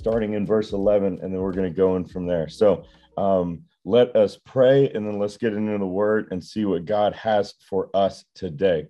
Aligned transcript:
Starting 0.00 0.32
in 0.32 0.46
verse 0.46 0.72
11, 0.72 1.18
and 1.20 1.30
then 1.30 1.42
we're 1.42 1.52
going 1.52 1.70
to 1.70 1.76
go 1.76 1.96
in 1.96 2.06
from 2.06 2.24
there. 2.24 2.48
So 2.48 2.84
um, 3.18 3.64
let 3.84 4.16
us 4.16 4.38
pray, 4.46 4.88
and 4.88 5.06
then 5.06 5.18
let's 5.18 5.36
get 5.36 5.52
into 5.52 5.76
the 5.76 5.84
word 5.84 6.28
and 6.30 6.42
see 6.42 6.64
what 6.64 6.86
God 6.86 7.12
has 7.12 7.52
for 7.68 7.90
us 7.92 8.24
today. 8.34 8.86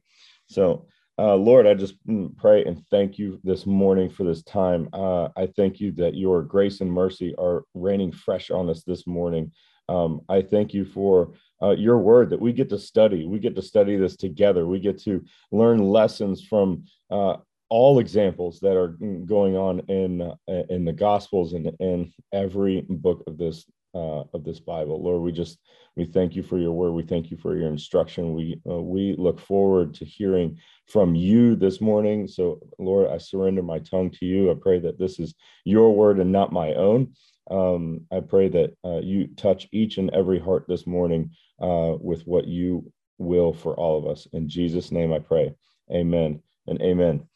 So, 0.46 0.86
uh, 1.18 1.34
Lord, 1.34 1.66
I 1.66 1.74
just 1.74 1.96
mm, 2.06 2.36
pray 2.36 2.64
and 2.64 2.86
thank 2.92 3.18
you 3.18 3.40
this 3.42 3.66
morning 3.66 4.08
for 4.08 4.22
this 4.22 4.44
time. 4.44 4.88
Uh, 4.92 5.30
I 5.36 5.48
thank 5.56 5.80
you 5.80 5.90
that 5.96 6.14
your 6.14 6.42
grace 6.42 6.80
and 6.80 6.92
mercy 6.92 7.34
are 7.40 7.64
raining 7.74 8.12
fresh 8.12 8.52
on 8.52 8.70
us 8.70 8.84
this 8.84 9.04
morning. 9.04 9.50
Um, 9.88 10.20
I 10.28 10.42
thank 10.42 10.72
you 10.72 10.84
for 10.84 11.32
uh, 11.60 11.70
your 11.70 11.98
word 11.98 12.30
that 12.30 12.40
we 12.40 12.52
get 12.52 12.68
to 12.68 12.78
study. 12.78 13.26
We 13.26 13.40
get 13.40 13.56
to 13.56 13.62
study 13.62 13.96
this 13.96 14.14
together. 14.14 14.64
We 14.64 14.78
get 14.78 15.02
to 15.02 15.24
learn 15.50 15.80
lessons 15.80 16.44
from 16.44 16.84
uh, 17.10 17.38
all 17.70 18.00
examples 18.00 18.60
that 18.60 18.76
are 18.76 18.96
going 19.26 19.56
on 19.56 19.80
in 19.88 20.20
uh, 20.22 20.62
in 20.68 20.84
the 20.84 20.92
Gospels 20.92 21.52
and 21.54 21.70
in 21.78 22.12
every 22.32 22.84
book 22.88 23.22
of 23.26 23.38
this 23.38 23.64
uh, 23.94 24.24
of 24.34 24.44
this 24.44 24.60
Bible. 24.60 25.02
Lord, 25.02 25.22
we 25.22 25.32
just 25.32 25.58
we 25.96 26.04
thank 26.04 26.34
you 26.34 26.42
for 26.42 26.58
your 26.58 26.72
word. 26.72 26.92
We 26.92 27.02
thank 27.02 27.30
you 27.30 27.36
for 27.36 27.56
your 27.56 27.68
instruction. 27.68 28.34
We 28.34 28.60
uh, 28.68 28.80
we 28.82 29.14
look 29.16 29.40
forward 29.40 29.94
to 29.94 30.04
hearing 30.04 30.58
from 30.86 31.14
you 31.14 31.56
this 31.56 31.80
morning. 31.80 32.26
So, 32.26 32.60
Lord, 32.78 33.08
I 33.08 33.18
surrender 33.18 33.62
my 33.62 33.78
tongue 33.78 34.10
to 34.12 34.26
you. 34.26 34.50
I 34.50 34.54
pray 34.60 34.80
that 34.80 34.98
this 34.98 35.18
is 35.18 35.34
your 35.64 35.94
word 35.94 36.18
and 36.18 36.32
not 36.32 36.52
my 36.52 36.74
own. 36.74 37.14
Um, 37.50 38.02
I 38.12 38.20
pray 38.20 38.48
that 38.48 38.74
uh, 38.84 39.00
you 39.00 39.28
touch 39.36 39.68
each 39.72 39.98
and 39.98 40.10
every 40.10 40.38
heart 40.38 40.66
this 40.68 40.86
morning 40.86 41.30
uh, 41.60 41.94
with 42.00 42.22
what 42.22 42.46
you 42.46 42.92
will 43.18 43.52
for 43.52 43.74
all 43.74 43.98
of 43.98 44.06
us. 44.06 44.26
In 44.32 44.48
Jesus' 44.48 44.92
name, 44.92 45.12
I 45.12 45.18
pray. 45.18 45.54
Amen 45.92 46.42
and 46.66 46.80
amen. 46.80 47.29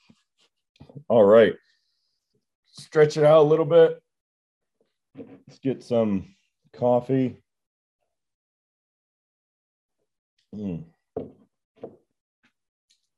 All 1.08 1.24
right, 1.24 1.54
stretch 2.66 3.16
it 3.16 3.24
out 3.24 3.42
a 3.42 3.48
little 3.48 3.64
bit. 3.64 4.00
Let's 5.16 5.58
get 5.60 5.82
some 5.82 6.34
coffee. 6.72 7.36
Mm. 10.54 10.84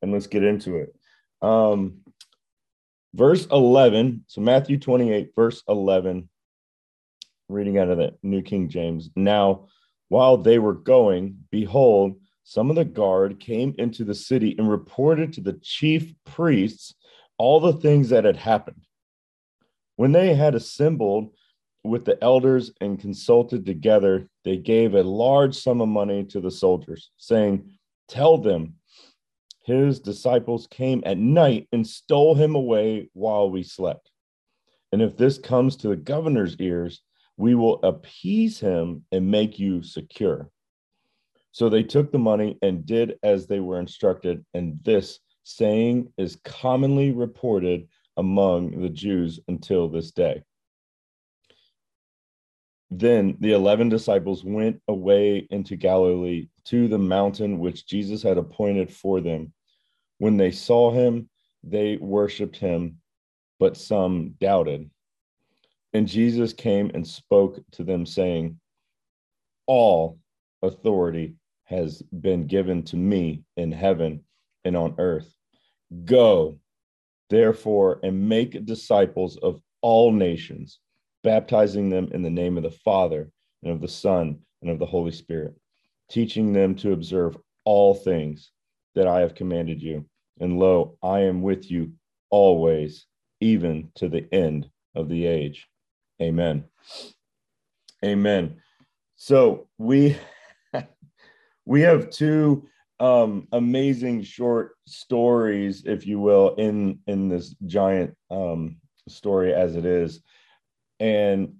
And 0.02 0.12
let's 0.12 0.26
get 0.26 0.44
into 0.44 0.76
it. 0.76 0.94
Um, 1.42 1.98
verse 3.14 3.46
11, 3.50 4.24
so 4.26 4.40
Matthew 4.40 4.78
28, 4.78 5.32
verse 5.34 5.62
11, 5.68 6.28
reading 7.48 7.78
out 7.78 7.88
of 7.88 7.98
the 7.98 8.14
New 8.22 8.42
King 8.42 8.68
James. 8.68 9.10
Now, 9.16 9.68
while 10.08 10.36
they 10.36 10.58
were 10.58 10.74
going, 10.74 11.38
behold, 11.50 12.20
some 12.44 12.70
of 12.70 12.76
the 12.76 12.84
guard 12.84 13.40
came 13.40 13.74
into 13.78 14.04
the 14.04 14.14
city 14.14 14.54
and 14.58 14.70
reported 14.70 15.32
to 15.32 15.40
the 15.40 15.58
chief 15.62 16.14
priests 16.24 16.94
all 17.38 17.60
the 17.60 17.74
things 17.74 18.10
that 18.10 18.24
had 18.24 18.36
happened. 18.36 18.86
When 19.96 20.12
they 20.12 20.34
had 20.34 20.54
assembled, 20.54 21.30
with 21.86 22.04
the 22.04 22.22
elders 22.22 22.72
and 22.80 22.98
consulted 22.98 23.64
together, 23.64 24.28
they 24.44 24.56
gave 24.56 24.94
a 24.94 25.02
large 25.02 25.56
sum 25.56 25.80
of 25.80 25.88
money 25.88 26.24
to 26.24 26.40
the 26.40 26.50
soldiers, 26.50 27.10
saying, 27.16 27.70
Tell 28.08 28.38
them, 28.38 28.74
his 29.64 30.00
disciples 30.00 30.68
came 30.68 31.02
at 31.04 31.18
night 31.18 31.68
and 31.72 31.86
stole 31.86 32.34
him 32.34 32.54
away 32.54 33.08
while 33.14 33.50
we 33.50 33.62
slept. 33.62 34.10
And 34.92 35.02
if 35.02 35.16
this 35.16 35.38
comes 35.38 35.76
to 35.76 35.88
the 35.88 35.96
governor's 35.96 36.56
ears, 36.60 37.02
we 37.36 37.54
will 37.54 37.82
appease 37.82 38.60
him 38.60 39.04
and 39.10 39.30
make 39.30 39.58
you 39.58 39.82
secure. 39.82 40.50
So 41.50 41.68
they 41.68 41.82
took 41.82 42.12
the 42.12 42.18
money 42.18 42.58
and 42.62 42.86
did 42.86 43.18
as 43.22 43.46
they 43.46 43.60
were 43.60 43.80
instructed. 43.80 44.44
And 44.54 44.78
this 44.84 45.18
saying 45.46 46.12
is 46.18 46.40
commonly 46.44 47.12
reported 47.12 47.86
among 48.16 48.82
the 48.82 48.88
Jews 48.88 49.38
until 49.46 49.88
this 49.88 50.10
day. 50.10 50.42
Then 52.90 53.36
the 53.38 53.52
11 53.52 53.88
disciples 53.88 54.42
went 54.42 54.82
away 54.88 55.46
into 55.50 55.76
Galilee 55.76 56.48
to 56.64 56.88
the 56.88 56.98
mountain 56.98 57.60
which 57.60 57.86
Jesus 57.86 58.24
had 58.24 58.38
appointed 58.38 58.92
for 58.92 59.20
them. 59.20 59.52
When 60.18 60.36
they 60.36 60.50
saw 60.50 60.90
him, 60.90 61.28
they 61.62 61.96
worshiped 61.96 62.56
him, 62.56 62.96
but 63.60 63.76
some 63.76 64.34
doubted. 64.40 64.90
And 65.92 66.08
Jesus 66.08 66.52
came 66.54 66.90
and 66.92 67.06
spoke 67.06 67.60
to 67.72 67.84
them, 67.84 68.04
saying, 68.04 68.58
All 69.68 70.18
authority 70.60 71.36
has 71.64 72.02
been 72.02 72.48
given 72.48 72.82
to 72.84 72.96
me 72.96 73.44
in 73.56 73.70
heaven 73.70 74.24
and 74.66 74.76
on 74.76 74.94
earth. 74.98 75.32
Go, 76.04 76.58
therefore, 77.30 78.00
and 78.02 78.28
make 78.28 78.66
disciples 78.66 79.36
of 79.38 79.60
all 79.80 80.10
nations 80.12 80.80
baptizing 81.22 81.88
them 81.88 82.08
in 82.12 82.22
the 82.22 82.30
name 82.30 82.56
of 82.56 82.62
the 82.62 82.70
Father 82.70 83.30
and 83.62 83.72
of 83.72 83.80
the 83.80 83.88
Son 83.88 84.38
and 84.62 84.70
of 84.70 84.78
the 84.78 84.86
Holy 84.86 85.12
Spirit, 85.12 85.54
teaching 86.10 86.52
them 86.52 86.74
to 86.74 86.92
observe 86.92 87.36
all 87.64 87.94
things 87.94 88.50
that 88.94 89.06
I 89.06 89.20
have 89.20 89.34
commanded 89.34 89.80
you. 89.80 90.04
And 90.40 90.58
lo, 90.58 90.98
I 91.02 91.20
am 91.20 91.42
with 91.42 91.70
you 91.70 91.92
always, 92.30 93.06
even 93.40 93.90
to 93.96 94.08
the 94.08 94.26
end 94.32 94.68
of 94.94 95.08
the 95.08 95.26
age. 95.26 95.68
Amen. 96.20 96.64
Amen. 98.04 98.56
So 99.16 99.68
we 99.78 100.16
we 101.64 101.80
have 101.82 102.10
two 102.10 102.68
um 102.98 103.46
amazing 103.52 104.22
short 104.22 104.72
stories 104.86 105.84
if 105.84 106.06
you 106.06 106.18
will 106.18 106.54
in 106.54 106.98
in 107.06 107.28
this 107.28 107.54
giant 107.66 108.16
um 108.30 108.76
story 109.08 109.52
as 109.52 109.76
it 109.76 109.84
is. 109.84 110.20
And 110.98 111.54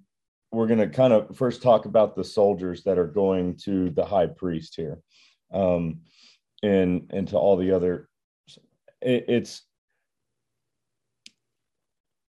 we're 0.51 0.67
going 0.67 0.79
to 0.79 0.89
kind 0.89 1.13
of 1.13 1.35
first 1.35 1.61
talk 1.61 1.85
about 1.85 2.15
the 2.15 2.23
soldiers 2.23 2.83
that 2.83 2.97
are 2.97 3.07
going 3.07 3.55
to 3.57 3.89
the 3.91 4.05
high 4.05 4.27
priest 4.27 4.75
here 4.75 4.99
um, 5.53 5.99
and 6.63 7.09
and 7.11 7.27
to 7.27 7.37
all 7.37 7.57
the 7.57 7.71
other 7.71 8.09
it, 9.01 9.25
it's 9.27 9.63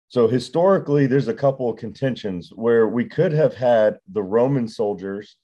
so 0.07 0.27
historically 0.27 1.07
there's 1.07 1.27
a 1.27 1.33
couple 1.33 1.69
of 1.69 1.77
contentions 1.77 2.51
where 2.53 2.87
we 2.87 3.05
could 3.05 3.33
have 3.33 3.53
had 3.53 3.97
the 4.11 4.23
roman 4.23 4.67
soldiers 4.67 5.35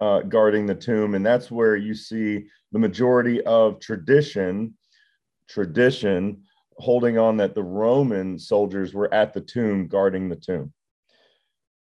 uh, 0.00 0.20
guarding 0.20 0.66
the 0.66 0.74
tomb 0.74 1.14
and 1.14 1.24
that's 1.24 1.50
where 1.50 1.76
you 1.76 1.94
see 1.94 2.46
the 2.72 2.78
majority 2.78 3.42
of 3.42 3.80
tradition 3.80 4.74
tradition 5.48 6.42
holding 6.78 7.18
on 7.18 7.36
that 7.36 7.54
the 7.54 7.62
roman 7.62 8.38
soldiers 8.38 8.94
were 8.94 9.12
at 9.12 9.34
the 9.34 9.40
tomb 9.40 9.86
guarding 9.86 10.28
the 10.28 10.36
tomb 10.36 10.72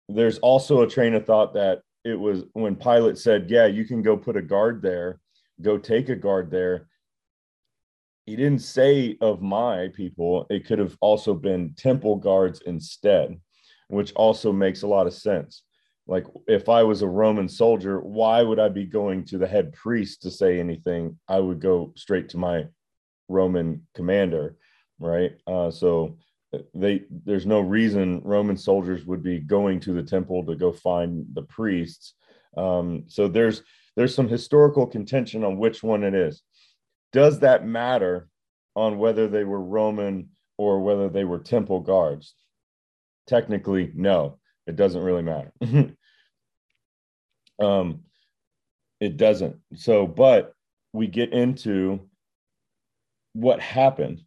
there's 0.08 0.38
also 0.38 0.82
a 0.82 0.88
train 0.88 1.14
of 1.14 1.24
thought 1.24 1.54
that 1.54 1.80
it 2.04 2.18
was 2.18 2.44
when 2.52 2.76
Pilate 2.76 3.18
said, 3.18 3.50
Yeah, 3.50 3.66
you 3.66 3.84
can 3.84 4.02
go 4.02 4.16
put 4.16 4.36
a 4.36 4.42
guard 4.42 4.82
there, 4.82 5.20
go 5.60 5.78
take 5.78 6.08
a 6.08 6.16
guard 6.16 6.50
there. 6.50 6.88
He 8.26 8.36
didn't 8.36 8.60
say 8.60 9.16
of 9.20 9.42
my 9.42 9.88
people, 9.94 10.46
it 10.50 10.66
could 10.66 10.78
have 10.78 10.96
also 11.00 11.34
been 11.34 11.74
temple 11.76 12.16
guards 12.16 12.62
instead, 12.66 13.38
which 13.88 14.12
also 14.14 14.52
makes 14.52 14.82
a 14.82 14.86
lot 14.86 15.06
of 15.06 15.14
sense. 15.14 15.62
Like, 16.06 16.26
if 16.46 16.68
I 16.68 16.82
was 16.82 17.02
a 17.02 17.08
Roman 17.08 17.48
soldier, 17.48 18.00
why 18.00 18.42
would 18.42 18.58
I 18.58 18.68
be 18.68 18.84
going 18.84 19.24
to 19.26 19.38
the 19.38 19.46
head 19.46 19.72
priest 19.72 20.22
to 20.22 20.30
say 20.30 20.60
anything? 20.60 21.18
I 21.28 21.40
would 21.40 21.60
go 21.60 21.92
straight 21.96 22.28
to 22.30 22.38
my 22.38 22.66
Roman 23.28 23.86
commander, 23.94 24.56
right? 24.98 25.32
Uh, 25.46 25.70
so 25.70 26.18
they 26.74 27.02
there's 27.10 27.46
no 27.46 27.60
reason 27.60 28.20
Roman 28.22 28.56
soldiers 28.56 29.04
would 29.06 29.22
be 29.22 29.40
going 29.40 29.80
to 29.80 29.92
the 29.92 30.02
temple 30.02 30.44
to 30.44 30.54
go 30.54 30.72
find 30.72 31.26
the 31.32 31.42
priests. 31.42 32.14
Um, 32.56 33.04
so 33.08 33.26
there's 33.26 33.62
there's 33.96 34.14
some 34.14 34.28
historical 34.28 34.86
contention 34.86 35.42
on 35.42 35.58
which 35.58 35.82
one 35.82 36.04
it 36.04 36.14
is. 36.14 36.42
Does 37.12 37.40
that 37.40 37.66
matter 37.66 38.28
on 38.76 38.98
whether 38.98 39.26
they 39.26 39.44
were 39.44 39.60
Roman 39.60 40.28
or 40.58 40.80
whether 40.80 41.08
they 41.08 41.24
were 41.24 41.38
temple 41.38 41.80
guards? 41.80 42.34
technically, 43.26 43.92
no, 43.94 44.38
it 44.66 44.76
doesn't 44.76 45.02
really 45.02 45.22
matter. 45.22 45.52
um, 47.60 48.00
it 49.00 49.16
doesn't. 49.16 49.56
So, 49.76 50.06
but 50.06 50.54
we 50.92 51.06
get 51.06 51.32
into 51.32 52.08
what 53.34 53.60
happened. 53.60 54.22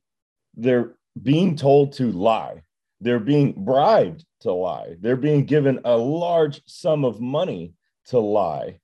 They're 0.56 0.96
being 1.22 1.56
told 1.56 1.94
to 1.94 2.12
lie. 2.12 2.62
They're 3.02 3.20
being 3.20 3.54
bribed 3.64 4.26
to 4.42 4.52
lie. 4.52 4.96
They're 5.00 5.16
being 5.16 5.46
given 5.46 5.80
a 5.86 5.96
large 5.98 6.62
sum 6.66 7.06
of 7.06 7.22
money 7.22 7.74
to 8.08 8.20
lie. 8.20 8.80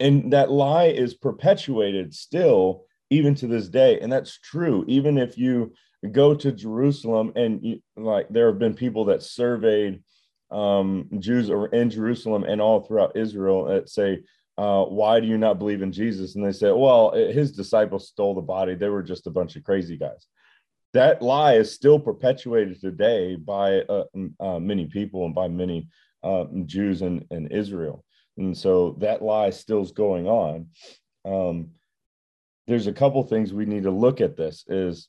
And 0.00 0.32
that 0.32 0.50
lie 0.50 0.86
is 0.86 1.14
perpetuated 1.14 2.14
still, 2.14 2.84
even 3.10 3.34
to 3.36 3.46
this 3.46 3.68
day. 3.68 4.00
And 4.00 4.12
that's 4.12 4.38
true. 4.38 4.84
Even 4.88 5.18
if 5.18 5.38
you 5.38 5.74
go 6.12 6.34
to 6.34 6.52
Jerusalem 6.52 7.32
and 7.36 7.62
you, 7.62 7.80
like 7.96 8.28
there 8.28 8.48
have 8.48 8.58
been 8.58 8.74
people 8.74 9.06
that 9.06 9.22
surveyed 9.22 10.02
um, 10.50 11.08
Jews 11.18 11.50
in 11.72 11.90
Jerusalem 11.90 12.44
and 12.44 12.60
all 12.60 12.80
throughout 12.80 13.16
Israel 13.16 13.64
that 13.66 13.88
say, 13.88 14.20
uh, 14.56 14.84
why 14.84 15.18
do 15.18 15.26
you 15.26 15.38
not 15.38 15.58
believe 15.58 15.82
in 15.82 15.90
Jesus? 15.90 16.36
And 16.36 16.44
they 16.44 16.52
say, 16.52 16.70
well, 16.70 17.12
his 17.12 17.52
disciples 17.52 18.08
stole 18.08 18.34
the 18.34 18.40
body. 18.40 18.74
They 18.74 18.88
were 18.88 19.02
just 19.02 19.26
a 19.26 19.30
bunch 19.30 19.56
of 19.56 19.64
crazy 19.64 19.96
guys. 19.96 20.26
That 20.92 21.22
lie 21.22 21.54
is 21.54 21.72
still 21.74 21.98
perpetuated 21.98 22.80
today 22.80 23.34
by 23.34 23.80
uh, 23.80 24.04
uh, 24.38 24.60
many 24.60 24.86
people 24.86 25.24
and 25.24 25.34
by 25.34 25.48
many 25.48 25.88
uh, 26.22 26.44
Jews 26.66 27.02
in, 27.02 27.26
in 27.32 27.48
Israel. 27.48 28.04
And 28.36 28.56
so 28.56 28.96
that 29.00 29.22
lie 29.22 29.50
still 29.50 29.82
is 29.82 29.90
going 29.90 30.28
on. 30.28 30.68
Um, 31.24 31.70
there's 32.68 32.86
a 32.86 32.92
couple 32.92 33.22
things 33.24 33.52
we 33.52 33.66
need 33.66 33.82
to 33.82 33.90
look 33.90 34.20
at 34.20 34.36
this 34.36 34.64
is 34.68 35.08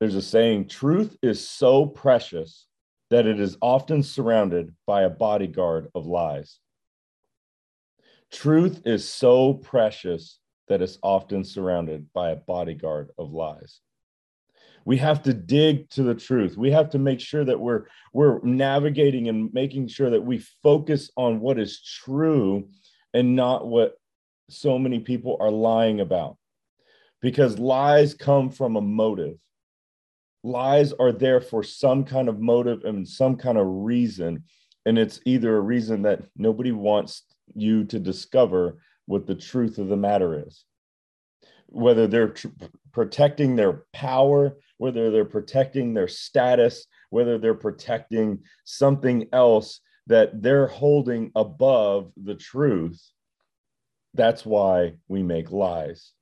there's 0.00 0.14
a 0.14 0.22
saying 0.22 0.66
truth 0.66 1.16
is 1.22 1.46
so 1.46 1.86
precious 1.86 2.66
that 3.10 3.26
it 3.26 3.38
is 3.38 3.58
often 3.60 4.02
surrounded 4.02 4.74
by 4.86 5.02
a 5.02 5.10
bodyguard 5.10 5.88
of 5.94 6.06
lies. 6.06 6.58
Truth 8.32 8.82
is 8.86 9.06
so 9.06 9.54
precious 9.54 10.38
that 10.68 10.80
it's 10.80 10.98
often 11.02 11.44
surrounded 11.44 12.06
by 12.14 12.30
a 12.30 12.36
bodyguard 12.36 13.10
of 13.18 13.32
lies. 13.32 13.80
We 14.86 14.96
have 14.98 15.22
to 15.24 15.34
dig 15.34 15.90
to 15.90 16.02
the 16.02 16.14
truth. 16.14 16.56
We 16.56 16.70
have 16.70 16.90
to 16.90 16.98
make 16.98 17.20
sure 17.20 17.44
that 17.44 17.60
we're 17.60 17.84
we're 18.14 18.40
navigating 18.42 19.28
and 19.28 19.52
making 19.52 19.88
sure 19.88 20.08
that 20.10 20.24
we 20.24 20.38
focus 20.62 21.10
on 21.16 21.40
what 21.40 21.58
is 21.58 21.82
true 21.82 22.68
and 23.12 23.36
not 23.36 23.66
what 23.66 23.96
so 24.48 24.78
many 24.78 25.00
people 25.00 25.36
are 25.40 25.50
lying 25.50 26.00
about. 26.00 26.38
Because 27.20 27.58
lies 27.58 28.14
come 28.14 28.48
from 28.48 28.76
a 28.76 28.80
motive 28.80 29.36
lies 30.42 30.92
are 30.94 31.12
there 31.12 31.40
for 31.40 31.62
some 31.62 32.04
kind 32.04 32.28
of 32.28 32.40
motive 32.40 32.84
and 32.84 33.06
some 33.06 33.36
kind 33.36 33.58
of 33.58 33.66
reason. 33.66 34.44
And 34.86 34.98
it's 34.98 35.20
either 35.24 35.56
a 35.56 35.60
reason 35.60 36.02
that 36.02 36.22
nobody 36.36 36.72
wants 36.72 37.24
you 37.54 37.84
to 37.84 37.98
discover 37.98 38.80
what 39.06 39.26
the 39.26 39.34
truth 39.34 39.78
of 39.78 39.88
the 39.88 39.96
matter 39.96 40.46
is. 40.46 40.64
Whether 41.66 42.06
they're 42.06 42.30
tr- 42.30 42.48
protecting 42.92 43.56
their 43.56 43.84
power 43.92 44.56
whether 44.78 45.10
they're 45.10 45.24
protecting 45.24 45.94
their 45.94 46.08
status 46.08 46.86
whether 47.10 47.38
they're 47.38 47.54
protecting 47.54 48.38
something 48.64 49.26
else 49.32 49.80
that 50.06 50.42
they're 50.42 50.66
holding 50.66 51.30
above 51.36 52.12
the 52.16 52.34
truth 52.34 53.00
that's 54.14 54.44
why 54.44 54.94
we 55.08 55.22
make 55.22 55.50
lies 55.50 56.12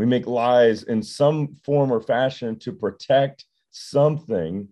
we 0.00 0.06
make 0.06 0.26
lies 0.26 0.84
in 0.84 1.02
some 1.02 1.56
form 1.62 1.92
or 1.92 2.00
fashion 2.00 2.58
to 2.58 2.72
protect 2.72 3.44
something 3.70 4.66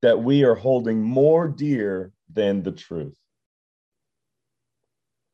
that 0.00 0.18
we 0.18 0.44
are 0.44 0.54
holding 0.54 1.02
more 1.02 1.46
dear 1.46 2.10
than 2.32 2.62
the 2.62 2.72
truth. 2.72 3.18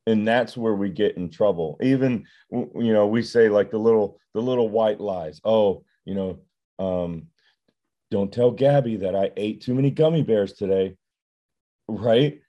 And 0.07 0.27
that's 0.27 0.57
where 0.57 0.73
we 0.73 0.89
get 0.89 1.15
in 1.15 1.29
trouble. 1.29 1.77
Even 1.81 2.25
you 2.51 2.91
know 2.91 3.07
we 3.07 3.23
say 3.23 3.47
like 3.47 3.71
the 3.71 3.77
little 3.77 4.19
the 4.33 4.41
little 4.41 4.67
white 4.67 4.99
lies. 4.99 5.39
Oh 5.45 5.85
you 6.03 6.15
know 6.15 6.39
um 6.77 7.27
don't 8.11 8.33
tell 8.33 8.51
gabby 8.51 8.97
that 8.97 9.15
i 9.15 9.31
ate 9.37 9.61
too 9.61 9.73
many 9.73 9.89
gummy 9.89 10.21
bears 10.21 10.51
today. 10.51 10.97
Right 11.87 12.41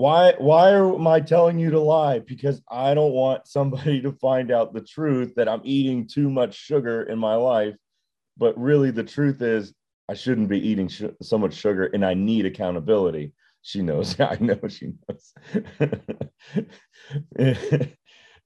why 0.00 0.32
why 0.38 0.70
am 0.70 1.06
i 1.06 1.20
telling 1.20 1.58
you 1.58 1.70
to 1.70 1.78
lie? 1.78 2.20
Because 2.20 2.62
i 2.70 2.94
don't 2.94 3.12
want 3.12 3.46
somebody 3.46 4.00
to 4.00 4.12
find 4.12 4.50
out 4.50 4.72
the 4.72 4.80
truth 4.80 5.34
that 5.36 5.46
i'm 5.48 5.60
eating 5.62 6.08
too 6.08 6.30
much 6.30 6.54
sugar 6.54 7.02
in 7.02 7.18
my 7.18 7.34
life. 7.34 7.76
But 8.38 8.58
really 8.58 8.90
the 8.90 9.04
truth 9.04 9.42
is 9.42 9.74
i 10.08 10.14
shouldn't 10.14 10.48
be 10.48 10.66
eating 10.66 10.88
sh- 10.88 11.16
so 11.20 11.36
much 11.36 11.52
sugar 11.52 11.84
and 11.92 12.04
i 12.04 12.14
need 12.14 12.46
accountability. 12.46 13.34
She 13.60 13.82
knows. 13.82 14.18
I 14.34 14.38
know 14.40 14.58
she 14.68 14.92
knows. 15.02 15.34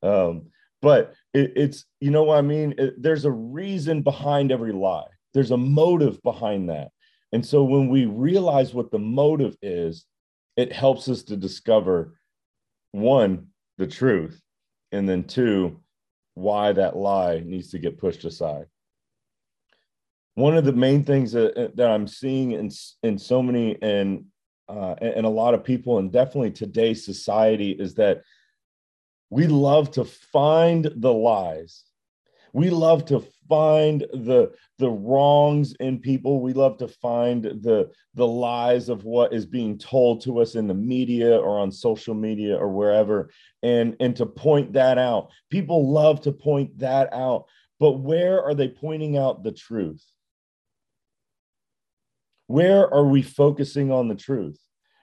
Um, 0.02 0.50
but 0.82 1.14
it, 1.32 1.52
it's 1.56 1.86
you 1.98 2.10
know 2.10 2.24
what 2.24 2.36
i 2.36 2.42
mean? 2.42 2.74
It, 2.76 3.02
there's 3.02 3.24
a 3.24 3.30
reason 3.30 4.02
behind 4.02 4.52
every 4.52 4.72
lie. 4.72 5.06
There's 5.32 5.50
a 5.50 5.56
motive 5.56 6.22
behind 6.22 6.68
that. 6.68 6.88
And 7.32 7.46
so 7.46 7.64
when 7.64 7.88
we 7.88 8.04
realize 8.04 8.74
what 8.74 8.90
the 8.90 8.98
motive 8.98 9.56
is 9.62 10.04
it 10.56 10.72
helps 10.72 11.08
us 11.08 11.22
to 11.24 11.36
discover 11.36 12.14
one, 12.92 13.48
the 13.78 13.86
truth, 13.86 14.40
and 14.92 15.08
then 15.08 15.24
two, 15.24 15.80
why 16.34 16.72
that 16.72 16.96
lie 16.96 17.42
needs 17.44 17.70
to 17.70 17.78
get 17.78 17.98
pushed 17.98 18.24
aside. 18.24 18.66
One 20.34 20.56
of 20.56 20.64
the 20.64 20.72
main 20.72 21.04
things 21.04 21.32
that, 21.32 21.76
that 21.76 21.90
I'm 21.90 22.06
seeing 22.06 22.52
in, 22.52 22.70
in 23.02 23.18
so 23.18 23.42
many 23.42 23.80
and 23.82 24.26
uh, 24.66 24.94
and 25.00 25.26
a 25.26 25.30
lot 25.30 25.52
of 25.52 25.62
people, 25.62 25.98
and 25.98 26.10
definitely 26.10 26.50
today's 26.50 27.04
society, 27.04 27.72
is 27.72 27.94
that 27.96 28.22
we 29.28 29.46
love 29.46 29.90
to 29.90 30.04
find 30.04 30.90
the 30.96 31.12
lies 31.12 31.84
we 32.54 32.70
love 32.70 33.04
to 33.06 33.20
find 33.48 34.00
the 34.12 34.52
the 34.78 34.88
wrongs 34.88 35.74
in 35.80 35.98
people. 35.98 36.40
We 36.40 36.54
love 36.54 36.78
to 36.78 36.88
find 36.88 37.42
the 37.42 37.90
the 38.14 38.26
lies 38.26 38.88
of 38.88 39.04
what 39.04 39.34
is 39.34 39.44
being 39.44 39.76
told 39.76 40.22
to 40.22 40.40
us 40.40 40.54
in 40.54 40.68
the 40.68 40.74
media 40.74 41.36
or 41.36 41.58
on 41.58 41.72
social 41.72 42.14
media 42.14 42.56
or 42.56 42.68
wherever 42.68 43.28
and 43.62 43.96
and 43.98 44.14
to 44.16 44.24
point 44.24 44.72
that 44.74 44.98
out. 44.98 45.30
People 45.50 45.90
love 45.92 46.22
to 46.22 46.32
point 46.32 46.78
that 46.78 47.12
out 47.12 47.46
but 47.80 47.98
where 47.98 48.42
are 48.42 48.54
they 48.54 48.68
pointing 48.68 49.18
out 49.18 49.42
the 49.42 49.52
truth? 49.52 50.02
Where 52.46 52.92
are 52.92 53.04
we 53.04 53.22
focusing 53.22 53.90
on 53.90 54.08
the 54.08 54.14
truth? 54.14 54.60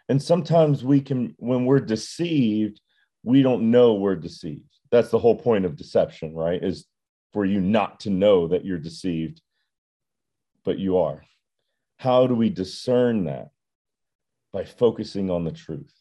And 0.07 0.23
sometimes 0.23 0.83
we 0.83 1.01
can 1.01 1.35
when 1.37 1.65
we're 1.65 1.81
deceived 1.81 2.79
we 3.23 3.43
don't 3.43 3.69
know 3.69 3.95
we're 3.95 4.15
deceived. 4.15 4.71
That's 4.89 5.09
the 5.09 5.19
whole 5.19 5.35
point 5.35 5.65
of 5.65 5.75
deception 5.75 6.33
right? 6.33 6.63
Is 6.63 6.85
for 7.33 7.45
you 7.45 7.59
not 7.59 8.01
to 8.01 8.09
know 8.09 8.47
that 8.47 8.65
you're 8.65 8.77
deceived, 8.77 9.41
but 10.63 10.79
you 10.79 10.97
are. 10.97 11.23
How 11.97 12.27
do 12.27 12.35
we 12.35 12.49
discern 12.49 13.25
that? 13.25 13.49
By 14.51 14.65
focusing 14.65 15.29
on 15.29 15.45
the 15.45 15.51
truth, 15.51 15.93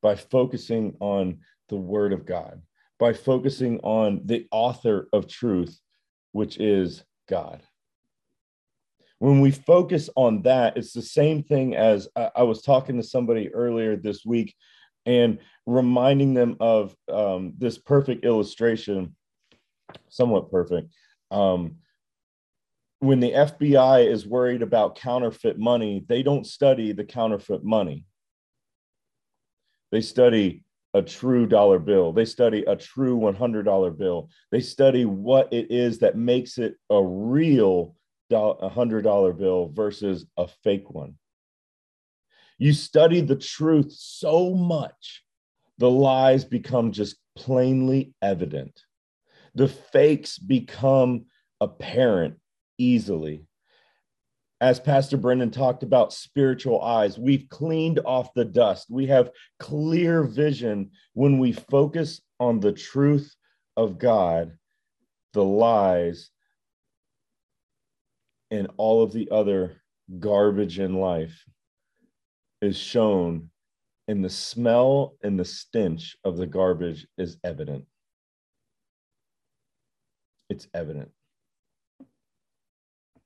by 0.00 0.14
focusing 0.14 0.96
on 1.00 1.38
the 1.68 1.76
word 1.76 2.12
of 2.12 2.24
God, 2.24 2.62
by 2.98 3.12
focusing 3.12 3.80
on 3.80 4.20
the 4.24 4.46
author 4.52 5.08
of 5.12 5.26
truth, 5.26 5.80
which 6.32 6.58
is 6.58 7.02
God. 7.28 7.62
When 9.18 9.40
we 9.40 9.50
focus 9.50 10.10
on 10.14 10.42
that, 10.42 10.76
it's 10.76 10.92
the 10.92 11.02
same 11.02 11.42
thing 11.42 11.74
as 11.74 12.08
I, 12.14 12.42
was 12.42 12.62
talking 12.62 12.96
to 12.98 13.02
somebody 13.02 13.52
earlier 13.52 13.96
this 13.96 14.24
week 14.24 14.54
and 15.06 15.38
reminding 15.64 16.34
them 16.34 16.56
of 16.60 16.94
um, 17.10 17.54
this 17.56 17.78
perfect 17.78 18.24
illustration 18.24 19.16
somewhat 20.08 20.50
perfect. 20.50 20.92
Um, 21.30 21.76
when 23.00 23.20
the 23.20 23.32
FBI 23.32 24.10
is 24.10 24.26
worried 24.26 24.62
about 24.62 24.96
counterfeit 24.96 25.58
money, 25.58 26.04
they 26.08 26.22
don't 26.22 26.46
study 26.46 26.92
the 26.92 27.04
counterfeit 27.04 27.62
money. 27.62 28.04
They 29.92 30.00
study 30.00 30.64
a 30.94 31.02
true 31.02 31.46
dollar 31.46 31.78
bill. 31.78 32.12
They 32.12 32.24
study 32.24 32.64
a 32.66 32.74
true 32.74 33.18
$100 33.18 33.98
bill. 33.98 34.30
They 34.50 34.60
study 34.60 35.04
what 35.04 35.52
it 35.52 35.70
is 35.70 35.98
that 35.98 36.16
makes 36.16 36.58
it 36.58 36.76
a 36.88 37.02
real 37.02 37.94
$100 38.32 39.38
bill 39.38 39.70
versus 39.74 40.26
a 40.36 40.48
fake 40.64 40.90
one. 40.90 41.16
You 42.58 42.72
study 42.72 43.20
the 43.20 43.36
truth 43.36 43.92
so 43.92 44.54
much, 44.54 45.22
the 45.76 45.90
lies 45.90 46.44
become 46.44 46.92
just 46.92 47.16
plainly 47.36 48.14
evident 48.22 48.80
the 49.56 49.68
fakes 49.68 50.38
become 50.38 51.24
apparent 51.62 52.36
easily. 52.76 53.46
As 54.60 54.78
Pastor 54.78 55.16
Brendan 55.16 55.50
talked 55.50 55.82
about 55.82 56.12
spiritual 56.12 56.82
eyes, 56.82 57.18
we've 57.18 57.48
cleaned 57.48 57.98
off 58.04 58.34
the 58.34 58.44
dust. 58.44 58.86
We 58.90 59.06
have 59.06 59.30
clear 59.58 60.22
vision 60.24 60.90
when 61.14 61.38
we 61.38 61.52
focus 61.52 62.20
on 62.38 62.60
the 62.60 62.72
truth 62.72 63.34
of 63.78 63.98
God, 63.98 64.52
the 65.32 65.44
lies 65.44 66.30
and 68.50 68.68
all 68.76 69.02
of 69.02 69.12
the 69.12 69.30
other 69.30 69.82
garbage 70.18 70.78
in 70.78 70.94
life 70.94 71.44
is 72.60 72.76
shown 72.76 73.50
and 74.06 74.24
the 74.24 74.30
smell 74.30 75.16
and 75.22 75.38
the 75.38 75.44
stench 75.44 76.16
of 76.24 76.36
the 76.36 76.46
garbage 76.46 77.06
is 77.18 77.38
evident 77.42 77.84
it's 80.48 80.68
evident. 80.74 81.10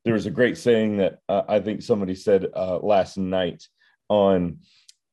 There 0.05 0.15
was 0.15 0.27
a 0.27 0.31
great 0.31 0.57
saying 0.57 0.97
that 0.97 1.19
uh, 1.29 1.43
i 1.49 1.61
think 1.61 1.83
somebody 1.83 2.15
said 2.15 2.47
uh, 2.57 2.79
last 2.79 3.19
night 3.19 3.67
on 4.09 4.59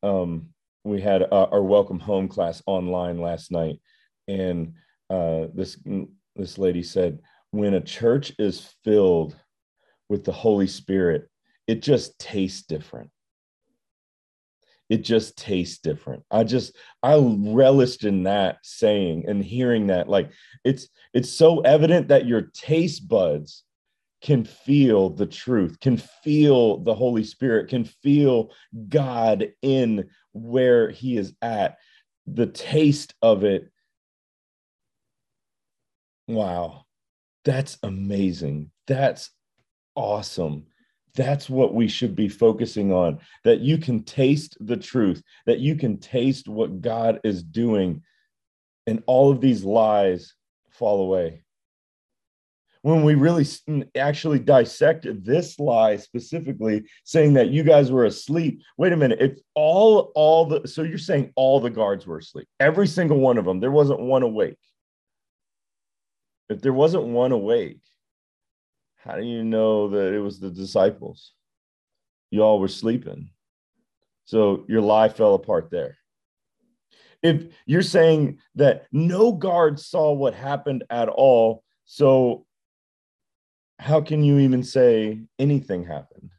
um, 0.02 0.50
we 0.84 1.02
had 1.02 1.24
uh, 1.24 1.48
our 1.52 1.62
welcome 1.62 2.00
home 2.00 2.30
class 2.30 2.64
online 2.66 3.20
last 3.20 3.52
night. 3.52 3.82
And 4.28 4.74
uh, 5.10 5.48
this 5.54 5.78
this 6.36 6.58
lady 6.58 6.84
said 6.84 7.20
when 7.52 7.74
a 7.74 7.82
church 7.82 8.34
is 8.40 8.74
filled 8.84 9.36
with 10.10 10.24
the 10.24 10.32
holy 10.32 10.68
spirit 10.68 11.30
it 11.68 11.82
just 11.82 12.18
tastes 12.18 12.66
different. 12.66 13.10
It 14.90 15.04
just 15.04 15.38
tastes 15.38 15.80
different. 15.80 16.24
I 16.32 16.46
just 16.46 16.76
i 17.04 17.16
relished 17.18 18.06
in 18.06 18.24
that 18.24 18.60
saying 18.64 19.26
and 19.28 19.44
hearing 19.44 19.88
that 19.88 20.08
like 20.08 20.32
it's 20.64 20.88
it's 21.18 21.32
so 21.32 21.62
evident 21.62 22.10
that 22.10 22.28
your 22.28 22.42
taste 22.42 23.08
buds 23.08 23.64
can 24.22 24.44
feel 24.44 25.10
the 25.10 25.26
truth 25.26 25.80
can 25.80 25.98
feel 25.98 26.78
the 26.80 26.94
holy 26.94 27.24
spirit 27.24 27.70
can 27.70 27.86
feel 27.86 28.52
god 28.90 29.48
in 29.62 30.10
where 30.34 30.90
he 30.90 31.18
is 31.18 31.34
at. 31.42 31.78
The 32.26 32.48
taste 32.48 33.14
of 33.22 33.44
it 33.44 33.72
wow 36.28 36.86
that's 37.48 37.78
amazing. 37.82 38.72
That's 38.88 39.32
awesome. 39.96 40.66
That's 41.16 41.50
what 41.50 41.74
we 41.74 41.88
should 41.88 42.14
be 42.14 42.28
focusing 42.28 42.92
on 42.92 43.20
that 43.46 43.62
you 43.62 43.78
can 43.78 44.04
taste 44.04 44.58
the 44.60 44.76
truth 44.76 45.24
that 45.46 45.60
you 45.60 45.78
can 45.78 45.98
taste 45.98 46.50
what 46.50 46.82
god 46.82 47.22
is 47.24 47.42
doing 47.42 48.04
and 48.86 49.02
all 49.08 49.32
of 49.32 49.40
these 49.40 49.64
lies 49.64 50.34
fall 50.78 51.02
away 51.02 51.44
when 52.84 53.04
we 53.04 53.16
really 53.16 53.46
actually 53.98 54.40
dissect 54.40 55.08
this 55.26 55.60
lie 55.60 55.98
specifically 55.98 56.86
saying 57.04 57.34
that 57.34 57.50
you 57.50 57.64
guys 57.64 57.92
were 57.92 58.06
asleep 58.06 58.62
wait 58.78 58.94
a 58.94 58.98
minute 58.98 59.20
if 59.20 59.38
all 59.56 60.12
all 60.16 60.46
the 60.46 60.68
so 60.68 60.84
you're 60.84 60.98
saying 60.98 61.32
all 61.36 61.60
the 61.60 61.70
guards 61.70 62.06
were 62.06 62.20
asleep 62.20 62.48
every 62.60 62.88
single 62.88 63.20
one 63.20 63.38
of 63.38 63.46
them 63.46 63.60
there 63.60 63.72
wasn't 63.72 64.00
one 64.00 64.24
awake 64.24 64.60
if 66.50 66.62
there 66.62 66.74
wasn't 66.74 67.04
one 67.04 67.32
awake 67.32 67.80
how 69.08 69.16
do 69.16 69.24
you 69.24 69.42
know 69.42 69.88
that 69.88 70.14
it 70.14 70.20
was 70.20 70.40
the 70.40 70.50
disciples? 70.50 71.32
You 72.30 72.42
all 72.42 72.60
were 72.60 72.68
sleeping. 72.68 73.30
So 74.26 74.66
your 74.68 74.82
lie 74.82 75.08
fell 75.08 75.34
apart 75.34 75.70
there. 75.72 75.98
If 77.24 77.46
you're 77.66 77.82
saying 77.82 78.40
that 78.56 78.88
no 78.92 79.32
guard 79.32 79.80
saw 79.80 80.14
what 80.14 80.34
happened 80.34 80.84
at 80.90 81.10
all, 81.10 81.64
so 81.86 82.46
how 83.80 84.02
can 84.02 84.24
you 84.24 84.40
even 84.40 84.64
say 84.64 85.22
anything 85.40 85.86
happened? 85.86 86.32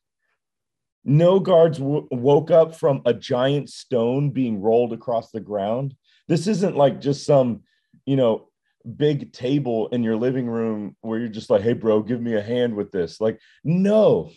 No 1.05 1.41
guards 1.41 1.79
w- 1.79 2.09
woke 2.11 2.51
up 2.51 2.75
from 2.75 3.03
a 3.07 3.15
giant 3.15 3.71
stone 3.71 4.31
being 4.31 4.61
rolled 4.61 4.93
across 4.93 5.31
the 5.31 5.41
ground. 5.41 5.95
This 6.27 6.47
isn't 6.47 6.77
like 6.77 7.01
just 7.01 7.25
some, 7.25 7.63
you 8.05 8.17
know, 8.17 8.49
big 8.97 9.33
table 9.33 9.89
in 9.89 10.03
your 10.03 10.17
living 10.17 10.47
room 10.47 10.97
where 11.01 11.19
you're 11.19 11.29
just 11.29 11.51
like, 11.51 11.63
hey, 11.63 11.73
bro, 11.73 12.03
give 12.03 12.21
me 12.21 12.35
a 12.35 12.43
hand 12.43 12.75
with 12.75 12.91
this. 12.91 13.21
Like, 13.21 13.41
no, 13.65 14.31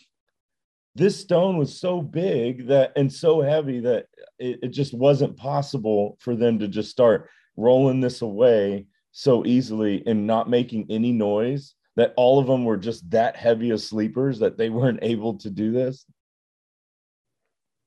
this 0.96 1.20
stone 1.20 1.58
was 1.58 1.80
so 1.80 2.02
big 2.02 2.68
that 2.68 2.92
and 2.96 3.12
so 3.12 3.42
heavy 3.42 3.80
that 3.80 4.08
it, 4.40 4.60
it 4.64 4.68
just 4.70 4.94
wasn't 4.94 5.38
possible 5.38 6.18
for 6.20 6.36
them 6.36 6.60
to 6.60 6.68
just 6.68 6.92
start 6.92 7.30
rolling 7.56 8.02
this 8.02 8.22
away 8.22 8.86
so 9.12 9.46
easily 9.46 10.04
and 10.06 10.28
not 10.28 10.50
making 10.50 10.88
any 10.90 11.12
noise 11.12 11.76
that 11.96 12.14
all 12.18 12.40
of 12.40 12.48
them 12.48 12.66
were 12.66 12.78
just 12.78 13.10
that 13.12 13.36
heavy 13.36 13.70
of 13.70 13.82
sleepers 13.82 14.40
that 14.40 14.58
they 14.58 14.70
weren't 14.70 15.00
able 15.02 15.38
to 15.40 15.50
do 15.50 15.72
this. 15.72 16.06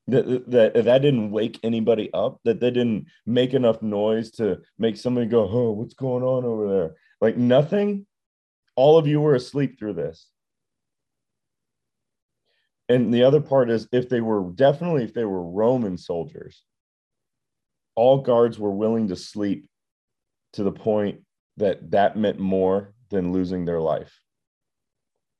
That, 0.07 0.51
that 0.51 0.73
that 0.75 1.01
didn't 1.01 1.31
wake 1.31 1.59
anybody 1.63 2.11
up 2.13 2.39
that 2.43 2.59
they 2.59 2.69
didn't 2.69 3.07
make 3.25 3.55
enough 3.55 3.81
noise 3.81 4.29
to 4.33 4.59
make 4.77 4.97
somebody 4.97 5.25
go 5.25 5.49
oh 5.49 5.71
what's 5.71 5.95
going 5.95 6.23
on 6.23 6.45
over 6.45 6.69
there? 6.69 6.95
Like 7.21 7.37
nothing. 7.37 8.05
All 8.75 8.99
of 8.99 9.07
you 9.07 9.21
were 9.21 9.33
asleep 9.35 9.79
through 9.79 9.93
this 9.93 10.29
and 12.89 13.13
the 13.13 13.23
other 13.23 13.41
part 13.41 13.69
is 13.69 13.87
if 13.91 14.09
they 14.09 14.21
were 14.21 14.51
definitely 14.51 15.03
if 15.03 15.13
they 15.13 15.25
were 15.25 15.43
roman 15.43 15.97
soldiers 15.97 16.63
all 17.95 18.21
guards 18.21 18.59
were 18.59 18.71
willing 18.71 19.07
to 19.07 19.15
sleep 19.15 19.69
to 20.53 20.63
the 20.63 20.71
point 20.71 21.21
that 21.57 21.91
that 21.91 22.17
meant 22.17 22.39
more 22.39 22.93
than 23.09 23.31
losing 23.31 23.65
their 23.65 23.79
life 23.79 24.13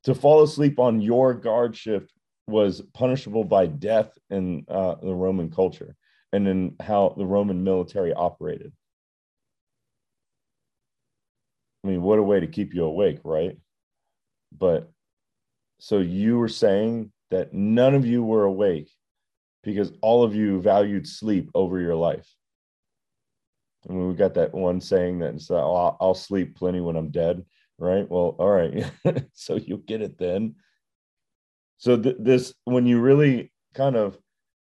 to 0.06 0.16
fall 0.16 0.44
asleep 0.44 0.80
on 0.80 1.02
your 1.02 1.34
guard 1.34 1.76
shift 1.76 2.12
was 2.48 2.82
punishable 2.94 3.44
by 3.44 3.66
death 3.66 4.18
in 4.30 4.64
uh, 4.70 4.96
the 5.02 5.14
Roman 5.14 5.50
culture 5.50 5.96
and 6.32 6.48
in 6.48 6.76
how 6.80 7.16
the 7.18 7.26
Roman 7.26 7.64
military 7.64 8.14
operated. 8.14 8.72
I 11.84 11.88
mean, 11.88 12.02
what 12.02 12.20
a 12.20 12.24
way 12.24 12.40
to 12.40 12.48
keep 12.48 12.74
you 12.74 12.84
awake, 12.84 13.20
right? 13.24 13.58
But 14.56 14.92
so 15.80 16.00
you 16.00 16.38
were 16.38 16.50
saying 16.50 17.12
that 17.32 17.54
none 17.54 17.96
of 17.96 18.06
you 18.06 18.24
were 18.24 18.44
awake 18.44 18.90
because 19.64 19.92
all 20.02 20.24
of 20.24 20.36
you 20.36 20.62
valued 20.62 21.08
sleep 21.08 21.50
over 21.56 21.80
your 21.80 21.96
life. 21.96 22.30
I 23.90 23.94
mean, 23.94 24.08
we 24.08 24.14
got 24.16 24.36
that 24.36 24.54
one 24.54 24.82
saying 24.82 25.20
that 25.20 25.40
oh, 25.50 25.56
I'll, 25.56 25.98
I'll 26.00 26.14
sleep 26.14 26.56
plenty 26.56 26.82
when 26.82 26.96
I'm 26.96 27.12
dead, 27.12 27.44
right? 27.78 28.10
Well, 28.10 28.36
all 28.40 28.50
right. 28.50 28.92
so 29.34 29.56
you'll 29.56 29.80
get 29.80 30.02
it 30.02 30.18
then. 30.18 30.56
So 31.78 31.98
th- 31.98 32.18
this, 32.20 32.54
when 32.64 32.86
you 32.86 33.00
really 33.00 33.52
kind 33.74 33.96
of 33.96 34.18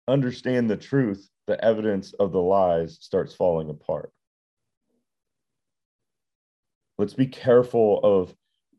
understand 0.07 0.69
the 0.69 0.77
truth, 0.77 1.29
the 1.47 1.63
evidence 1.63 2.13
of 2.13 2.31
the 2.31 2.41
lies 2.41 2.97
starts 3.01 3.33
falling 3.33 3.69
apart. 3.69 4.11
Let's 6.97 7.13
be 7.13 7.27
careful 7.27 7.99
of 8.03 8.33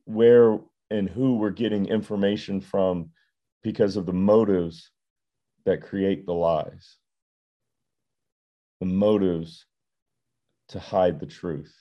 where 0.04 0.58
and 0.90 1.08
who 1.08 1.36
we're 1.36 1.50
getting 1.50 1.86
information 1.86 2.60
from 2.60 3.10
because 3.62 3.96
of 3.96 4.06
the 4.06 4.12
motives 4.12 4.90
that 5.64 5.82
create 5.82 6.26
the 6.26 6.32
lies, 6.32 6.96
the 8.80 8.86
motives 8.86 9.66
to 10.68 10.80
hide 10.80 11.20
the 11.20 11.26
truth. 11.26 11.74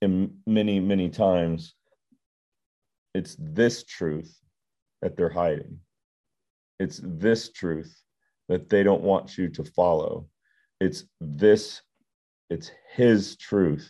And 0.00 0.38
many, 0.46 0.80
many 0.80 1.08
times, 1.08 1.74
it's 3.14 3.36
this 3.38 3.84
truth 3.84 4.36
that 5.00 5.16
they're 5.16 5.28
hiding. 5.28 5.78
It's 6.80 7.00
this 7.04 7.52
truth 7.52 7.94
that 8.48 8.68
they 8.68 8.82
don't 8.82 9.02
want 9.02 9.38
you 9.38 9.48
to 9.50 9.64
follow. 9.64 10.26
It's 10.80 11.04
this, 11.20 11.82
it's 12.50 12.72
his 12.92 13.36
truth 13.36 13.88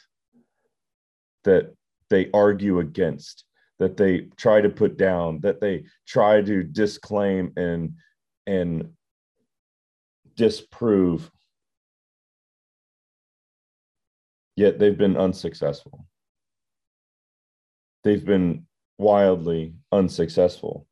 that 1.45 1.75
they 2.11 2.29
argue 2.35 2.81
against, 2.81 3.45
that 3.79 3.97
they 3.97 4.29
try 4.37 4.61
to 4.61 4.69
put 4.69 4.97
down, 4.97 5.41
that 5.41 5.61
they 5.61 5.85
try 6.07 6.41
to 6.41 6.63
disclaim 6.63 7.53
and 7.57 7.95
and 8.47 8.91
disprove. 10.37 11.31
Yet 14.57 14.79
they've 14.79 14.97
been 14.97 15.17
unsuccessful. 15.17 16.07
They've 18.05 18.25
been 18.25 18.67
wildly 18.99 19.75
unsuccessful 19.91 20.87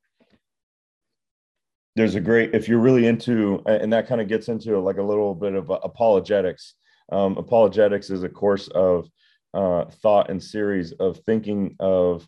there's 1.96 2.14
a 2.14 2.20
great 2.20 2.54
if 2.54 2.68
you're 2.68 2.78
really 2.78 3.06
into 3.06 3.62
and 3.66 3.92
that 3.92 4.06
kind 4.06 4.20
of 4.20 4.28
gets 4.28 4.48
into 4.48 4.78
like 4.78 4.98
a 4.98 5.02
little 5.02 5.34
bit 5.34 5.54
of 5.54 5.70
apologetics 5.70 6.74
um, 7.12 7.36
apologetics 7.36 8.10
is 8.10 8.22
a 8.22 8.28
course 8.28 8.68
of 8.68 9.08
uh, 9.52 9.84
thought 9.84 10.30
and 10.30 10.42
series 10.42 10.92
of 10.92 11.18
thinking 11.26 11.74
of 11.80 12.26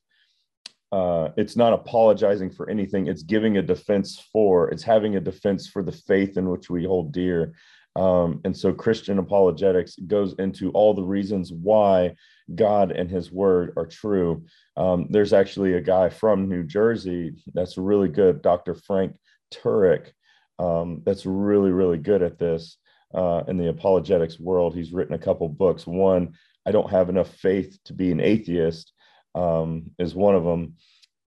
uh, 0.92 1.30
it's 1.36 1.56
not 1.56 1.72
apologizing 1.72 2.50
for 2.50 2.68
anything 2.68 3.06
it's 3.06 3.22
giving 3.22 3.56
a 3.56 3.62
defense 3.62 4.28
for 4.32 4.70
it's 4.70 4.82
having 4.82 5.16
a 5.16 5.20
defense 5.20 5.66
for 5.66 5.82
the 5.82 5.92
faith 5.92 6.36
in 6.36 6.48
which 6.48 6.70
we 6.70 6.84
hold 6.84 7.12
dear 7.12 7.54
um, 7.94 8.40
and 8.44 8.56
so 8.56 8.72
Christian 8.72 9.18
apologetics 9.18 9.96
goes 10.06 10.34
into 10.38 10.70
all 10.70 10.94
the 10.94 11.02
reasons 11.02 11.52
why 11.52 12.14
God 12.54 12.90
and 12.90 13.10
his 13.10 13.30
word 13.30 13.74
are 13.76 13.86
true. 13.86 14.46
Um, 14.76 15.08
there's 15.10 15.32
actually 15.32 15.74
a 15.74 15.80
guy 15.80 16.08
from 16.08 16.48
New 16.48 16.64
Jersey 16.64 17.42
that's 17.52 17.76
really 17.76 18.08
good, 18.08 18.40
Dr. 18.40 18.74
Frank 18.74 19.14
Turek, 19.52 20.12
um, 20.58 21.02
that's 21.04 21.26
really, 21.26 21.70
really 21.70 21.98
good 21.98 22.22
at 22.22 22.38
this 22.38 22.78
uh, 23.14 23.42
in 23.48 23.58
the 23.58 23.68
apologetics 23.68 24.40
world. 24.40 24.74
He's 24.74 24.92
written 24.92 25.14
a 25.14 25.18
couple 25.18 25.48
books. 25.48 25.86
One, 25.86 26.34
I 26.64 26.72
don't 26.72 26.90
have 26.90 27.08
enough 27.08 27.28
faith 27.28 27.78
to 27.86 27.92
be 27.92 28.10
an 28.10 28.20
atheist. 28.20 28.91
Um, 29.34 29.90
is 29.98 30.14
one 30.14 30.34
of 30.34 30.44
them, 30.44 30.74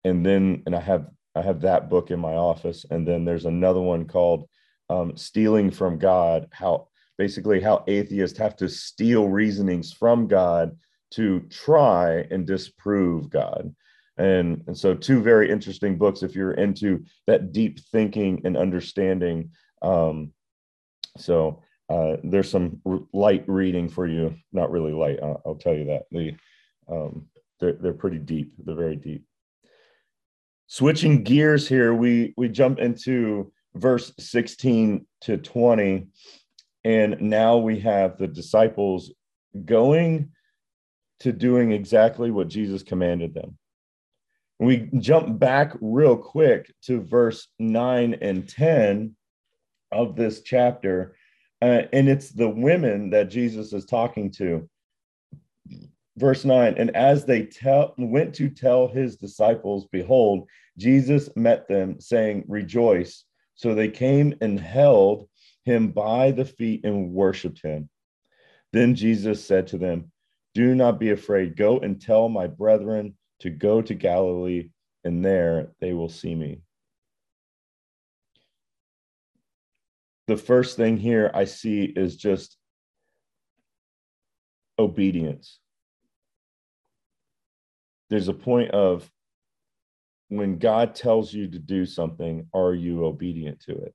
and 0.04 0.24
then 0.24 0.62
and 0.66 0.74
I 0.74 0.80
have 0.80 1.06
I 1.34 1.42
have 1.42 1.60
that 1.62 1.88
book 1.90 2.10
in 2.10 2.20
my 2.20 2.34
office, 2.34 2.84
and 2.90 3.06
then 3.06 3.24
there's 3.24 3.46
another 3.46 3.80
one 3.80 4.06
called 4.06 4.48
um, 4.88 5.16
"Stealing 5.16 5.70
from 5.70 5.98
God," 5.98 6.48
how 6.52 6.88
basically 7.18 7.60
how 7.60 7.84
atheists 7.86 8.38
have 8.38 8.56
to 8.56 8.68
steal 8.68 9.28
reasonings 9.28 9.92
from 9.92 10.26
God 10.26 10.76
to 11.12 11.40
try 11.50 12.26
and 12.30 12.46
disprove 12.46 13.30
God. 13.30 13.74
And, 14.16 14.62
and 14.66 14.76
so, 14.76 14.94
two 14.94 15.20
very 15.22 15.50
interesting 15.50 15.98
books 15.98 16.22
if 16.22 16.34
you're 16.34 16.52
into 16.52 17.04
that 17.26 17.52
deep 17.52 17.80
thinking 17.92 18.42
and 18.44 18.56
understanding. 18.56 19.50
Um, 19.82 20.32
so, 21.18 21.62
uh, 21.88 22.16
there's 22.22 22.50
some 22.50 22.80
light 23.12 23.44
reading 23.46 23.88
for 23.88 24.06
you. 24.06 24.34
Not 24.52 24.70
really 24.70 24.92
light, 24.92 25.18
I'll, 25.22 25.42
I'll 25.44 25.54
tell 25.56 25.74
you 25.74 25.86
that. 25.86 26.04
The, 26.10 26.34
um, 26.88 27.26
they're, 27.60 27.74
they're 27.74 27.92
pretty 27.92 28.18
deep, 28.18 28.52
they're 28.58 28.74
very 28.74 28.96
deep. 28.96 29.24
Switching 30.66 31.22
gears 31.22 31.68
here, 31.68 31.94
we, 31.94 32.34
we 32.36 32.48
jump 32.48 32.78
into 32.78 33.52
verse 33.74 34.12
16 34.18 35.06
to 35.22 35.36
20 35.36 36.06
and 36.84 37.20
now 37.20 37.56
we 37.56 37.80
have 37.80 38.18
the 38.18 38.26
disciples 38.26 39.12
going 39.64 40.30
to 41.20 41.32
doing 41.32 41.72
exactly 41.72 42.30
what 42.30 42.48
Jesus 42.48 42.82
commanded 42.82 43.34
them. 43.34 43.56
We 44.58 44.90
jump 44.98 45.38
back 45.38 45.72
real 45.80 46.16
quick 46.16 46.72
to 46.82 47.00
verse 47.00 47.48
9 47.58 48.18
and 48.20 48.48
10 48.48 49.16
of 49.90 50.16
this 50.16 50.42
chapter, 50.42 51.16
uh, 51.62 51.82
and 51.92 52.08
it's 52.08 52.30
the 52.30 52.48
women 52.48 53.10
that 53.10 53.30
Jesus 53.30 53.72
is 53.72 53.84
talking 53.84 54.30
to. 54.32 54.68
Verse 56.16 56.44
9, 56.44 56.74
and 56.78 56.94
as 56.94 57.24
they 57.24 57.44
tell, 57.44 57.94
went 57.98 58.34
to 58.36 58.48
tell 58.48 58.86
his 58.86 59.16
disciples, 59.16 59.86
behold, 59.90 60.48
Jesus 60.78 61.28
met 61.34 61.66
them, 61.66 62.00
saying, 62.00 62.44
Rejoice. 62.46 63.24
So 63.56 63.74
they 63.74 63.88
came 63.88 64.34
and 64.40 64.58
held 64.58 65.28
him 65.64 65.90
by 65.90 66.30
the 66.30 66.44
feet 66.44 66.84
and 66.84 67.12
worshiped 67.12 67.62
him. 67.62 67.88
Then 68.72 68.94
Jesus 68.94 69.44
said 69.44 69.68
to 69.68 69.78
them, 69.78 70.12
Do 70.54 70.74
not 70.74 71.00
be 71.00 71.10
afraid. 71.10 71.56
Go 71.56 71.78
and 71.78 72.00
tell 72.00 72.28
my 72.28 72.46
brethren 72.46 73.16
to 73.40 73.50
go 73.50 73.82
to 73.82 73.94
Galilee, 73.94 74.70
and 75.02 75.24
there 75.24 75.72
they 75.80 75.92
will 75.92 76.08
see 76.08 76.34
me. 76.34 76.60
The 80.26 80.36
first 80.36 80.76
thing 80.76 80.96
here 80.96 81.30
I 81.34 81.44
see 81.44 81.84
is 81.84 82.16
just 82.16 82.56
obedience. 84.78 85.58
There's 88.10 88.28
a 88.28 88.34
point 88.34 88.70
of 88.72 89.10
when 90.28 90.58
God 90.58 90.94
tells 90.94 91.32
you 91.32 91.48
to 91.48 91.58
do 91.58 91.86
something, 91.86 92.48
are 92.54 92.74
you 92.74 93.04
obedient 93.04 93.60
to 93.62 93.72
it? 93.72 93.94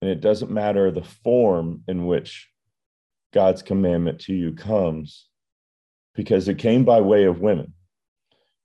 And 0.00 0.10
it 0.10 0.20
doesn't 0.20 0.50
matter 0.50 0.90
the 0.90 1.02
form 1.02 1.82
in 1.88 2.06
which 2.06 2.48
God's 3.32 3.62
commandment 3.62 4.20
to 4.22 4.34
you 4.34 4.52
comes, 4.52 5.28
because 6.14 6.46
it 6.48 6.58
came 6.58 6.84
by 6.84 7.00
way 7.00 7.24
of 7.24 7.40
women. 7.40 7.74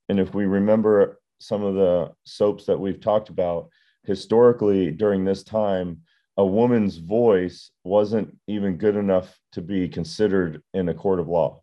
And 0.09 0.19
if 0.19 0.33
we 0.33 0.45
remember 0.45 1.19
some 1.39 1.63
of 1.63 1.75
the 1.75 2.11
soaps 2.25 2.65
that 2.65 2.79
we've 2.79 2.99
talked 2.99 3.29
about, 3.29 3.69
historically 4.03 4.91
during 4.91 5.23
this 5.23 5.43
time, 5.43 6.01
a 6.37 6.45
woman's 6.45 6.97
voice 6.97 7.71
wasn't 7.83 8.37
even 8.47 8.77
good 8.77 8.95
enough 8.95 9.39
to 9.53 9.61
be 9.61 9.87
considered 9.87 10.61
in 10.73 10.89
a 10.89 10.93
court 10.93 11.19
of 11.19 11.27
law. 11.27 11.61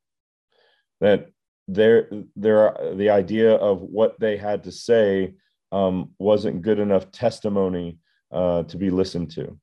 That 1.00 1.28
there, 1.68 2.08
there, 2.36 2.76
the 2.94 3.10
idea 3.10 3.54
of 3.54 3.80
what 3.80 4.18
they 4.20 4.36
had 4.36 4.64
to 4.64 4.72
say 4.72 5.34
um, 5.72 6.10
wasn't 6.18 6.62
good 6.62 6.78
enough 6.78 7.10
testimony 7.10 7.98
uh, 8.32 8.62
to 8.64 8.76
be 8.76 8.90
listened 8.90 9.30
to. 9.32 9.58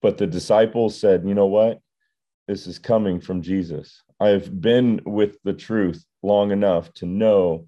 But 0.00 0.18
the 0.18 0.26
disciples 0.26 0.98
said, 0.98 1.24
you 1.24 1.34
know 1.34 1.46
what? 1.46 1.80
This 2.48 2.66
is 2.66 2.78
coming 2.78 3.20
from 3.20 3.40
Jesus. 3.40 4.02
I've 4.18 4.60
been 4.60 5.00
with 5.04 5.36
the 5.44 5.52
truth 5.52 6.04
long 6.22 6.50
enough 6.50 6.92
to 6.94 7.06
know 7.06 7.66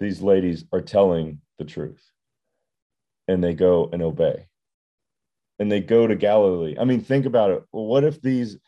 these 0.00 0.20
ladies 0.20 0.64
are 0.72 0.80
telling 0.80 1.40
the 1.58 1.64
truth. 1.64 2.02
And 3.28 3.42
they 3.42 3.54
go 3.54 3.88
and 3.92 4.02
obey. 4.02 4.46
And 5.58 5.70
they 5.70 5.80
go 5.80 6.06
to 6.06 6.16
Galilee. 6.16 6.76
I 6.78 6.84
mean, 6.84 7.00
think 7.00 7.24
about 7.24 7.50
it. 7.50 7.64
What 7.70 8.04
if 8.04 8.20
these 8.20 8.58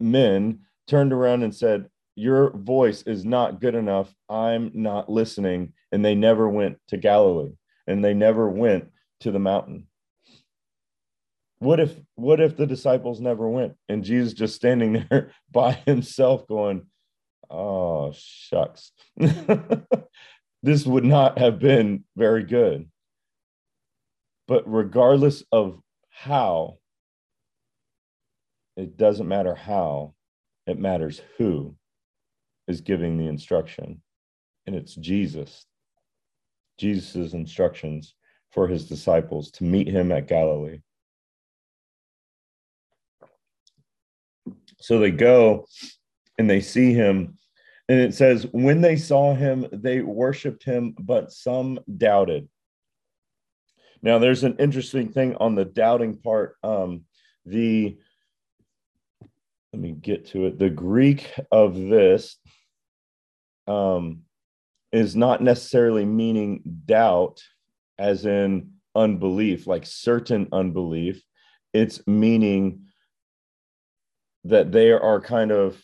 men 0.00 0.60
turned 0.86 1.12
around 1.12 1.42
and 1.42 1.54
said, 1.54 1.88
Your 2.14 2.50
voice 2.56 3.02
is 3.02 3.24
not 3.24 3.60
good 3.60 3.74
enough. 3.74 4.14
I'm 4.28 4.70
not 4.74 5.10
listening. 5.10 5.72
And 5.92 6.04
they 6.04 6.14
never 6.14 6.48
went 6.48 6.78
to 6.88 6.96
Galilee 6.96 7.52
and 7.86 8.04
they 8.04 8.14
never 8.14 8.48
went 8.48 8.90
to 9.20 9.30
the 9.30 9.38
mountain 9.38 9.86
what 11.58 11.80
if 11.80 11.92
what 12.14 12.40
if 12.40 12.56
the 12.56 12.66
disciples 12.66 13.20
never 13.20 13.48
went 13.48 13.74
and 13.88 14.04
jesus 14.04 14.32
just 14.32 14.54
standing 14.54 15.06
there 15.10 15.32
by 15.50 15.72
himself 15.86 16.46
going 16.46 16.86
oh 17.50 18.12
shucks 18.14 18.92
this 20.62 20.84
would 20.84 21.04
not 21.04 21.38
have 21.38 21.58
been 21.58 22.04
very 22.16 22.42
good 22.42 22.88
but 24.48 24.62
regardless 24.66 25.42
of 25.50 25.80
how 26.10 26.78
it 28.76 28.96
doesn't 28.96 29.28
matter 29.28 29.54
how 29.54 30.14
it 30.66 30.78
matters 30.78 31.20
who 31.38 31.74
is 32.68 32.80
giving 32.80 33.16
the 33.16 33.26
instruction 33.26 34.02
and 34.66 34.74
it's 34.74 34.94
jesus 34.94 35.66
jesus' 36.78 37.32
instructions 37.32 38.14
for 38.52 38.66
his 38.66 38.88
disciples 38.88 39.50
to 39.50 39.64
meet 39.64 39.88
him 39.88 40.12
at 40.12 40.28
galilee 40.28 40.80
So 44.80 44.98
they 44.98 45.10
go 45.10 45.66
and 46.38 46.48
they 46.48 46.60
see 46.60 46.92
him. 46.92 47.36
And 47.88 48.00
it 48.00 48.14
says, 48.14 48.46
when 48.52 48.80
they 48.80 48.96
saw 48.96 49.34
him, 49.34 49.66
they 49.72 50.00
worshiped 50.00 50.64
him, 50.64 50.94
but 50.98 51.32
some 51.32 51.78
doubted. 51.96 52.48
Now, 54.02 54.18
there's 54.18 54.44
an 54.44 54.56
interesting 54.58 55.12
thing 55.12 55.36
on 55.36 55.54
the 55.54 55.64
doubting 55.64 56.18
part. 56.18 56.56
Um, 56.62 57.04
the 57.44 57.98
let 59.76 59.82
me 59.82 59.92
get 59.92 60.24
to 60.28 60.46
it. 60.46 60.58
The 60.58 60.70
Greek 60.70 61.30
of 61.52 61.74
this 61.76 62.38
um, 63.66 64.22
is 64.90 65.14
not 65.14 65.42
necessarily 65.42 66.06
meaning 66.06 66.62
doubt, 66.86 67.42
as 67.98 68.24
in 68.24 68.70
unbelief, 68.94 69.66
like 69.66 69.84
certain 69.84 70.48
unbelief. 70.50 71.22
It's 71.74 72.00
meaning 72.06 72.86
that 74.44 74.72
they 74.72 74.92
are 74.92 75.20
kind 75.20 75.50
of 75.50 75.78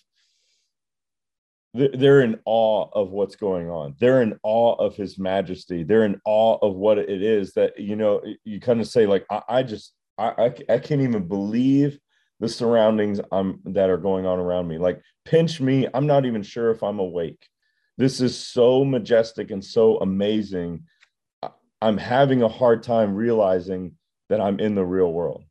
they're 1.75 2.23
in 2.23 2.39
awe 2.47 2.89
of 2.95 3.11
what's 3.11 3.35
going 3.35 3.71
on 3.71 3.95
they're 3.99 4.21
in 4.21 4.39
awe 4.43 4.75
of 4.75 4.95
his 4.95 5.19
majesty 5.19 5.83
they're 5.83 6.05
in 6.05 6.21
awe 6.27 6.59
of 6.61 6.77
what 6.77 6.99
it 6.99 7.23
is 7.23 7.55
that 7.55 7.73
you 7.81 7.97
know 7.97 8.21
you 8.45 8.61
kind 8.61 8.79
of 8.79 8.87
say 8.87 9.07
like 9.07 9.25
i, 9.31 9.41
I 9.49 9.63
just 9.63 9.95
I, 10.19 10.29
I, 10.69 10.75
I 10.75 10.79
can't 10.79 11.01
even 11.01 11.27
believe 11.27 11.99
the 12.43 12.49
surroundings 12.49 13.21
I'm, 13.31 13.61
that 13.67 13.89
are 13.89 13.97
going 13.97 14.27
on 14.27 14.41
around 14.41 14.67
me. 14.67 14.77
Like 14.77 15.01
pinch 15.25 15.61
me 15.61 15.87
i'm 15.95 16.09
not 16.09 16.27
even 16.27 16.43
sure 16.43 16.73
if 16.73 16.83
i'm 16.83 16.99
awake. 16.99 17.49
This 17.97 18.21
is 18.21 18.37
so 18.37 18.85
majestic 18.85 19.53
and 19.53 19.65
so 19.65 19.99
amazing. 19.99 20.83
I'm 21.81 21.97
having 21.97 22.43
a 22.43 22.49
hard 22.49 22.83
time 22.83 23.15
realizing 23.15 23.93
that 24.29 24.41
i'm 24.41 24.59
in 24.59 24.75
the 24.75 24.85
real 24.85 25.13
world. 25.13 25.45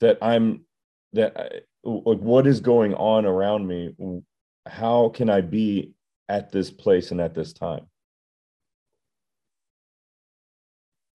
That 0.00 0.18
i'm 0.22 0.64
that 1.12 1.64
like 1.82 2.18
what 2.18 2.46
is 2.46 2.60
going 2.60 2.94
on 2.94 3.26
around 3.26 3.66
me? 3.66 3.96
How 4.64 5.08
can 5.08 5.28
i 5.28 5.40
be 5.40 5.92
at 6.28 6.52
this 6.52 6.70
place 6.70 7.10
and 7.10 7.20
at 7.20 7.34
this 7.34 7.52
time? 7.52 7.86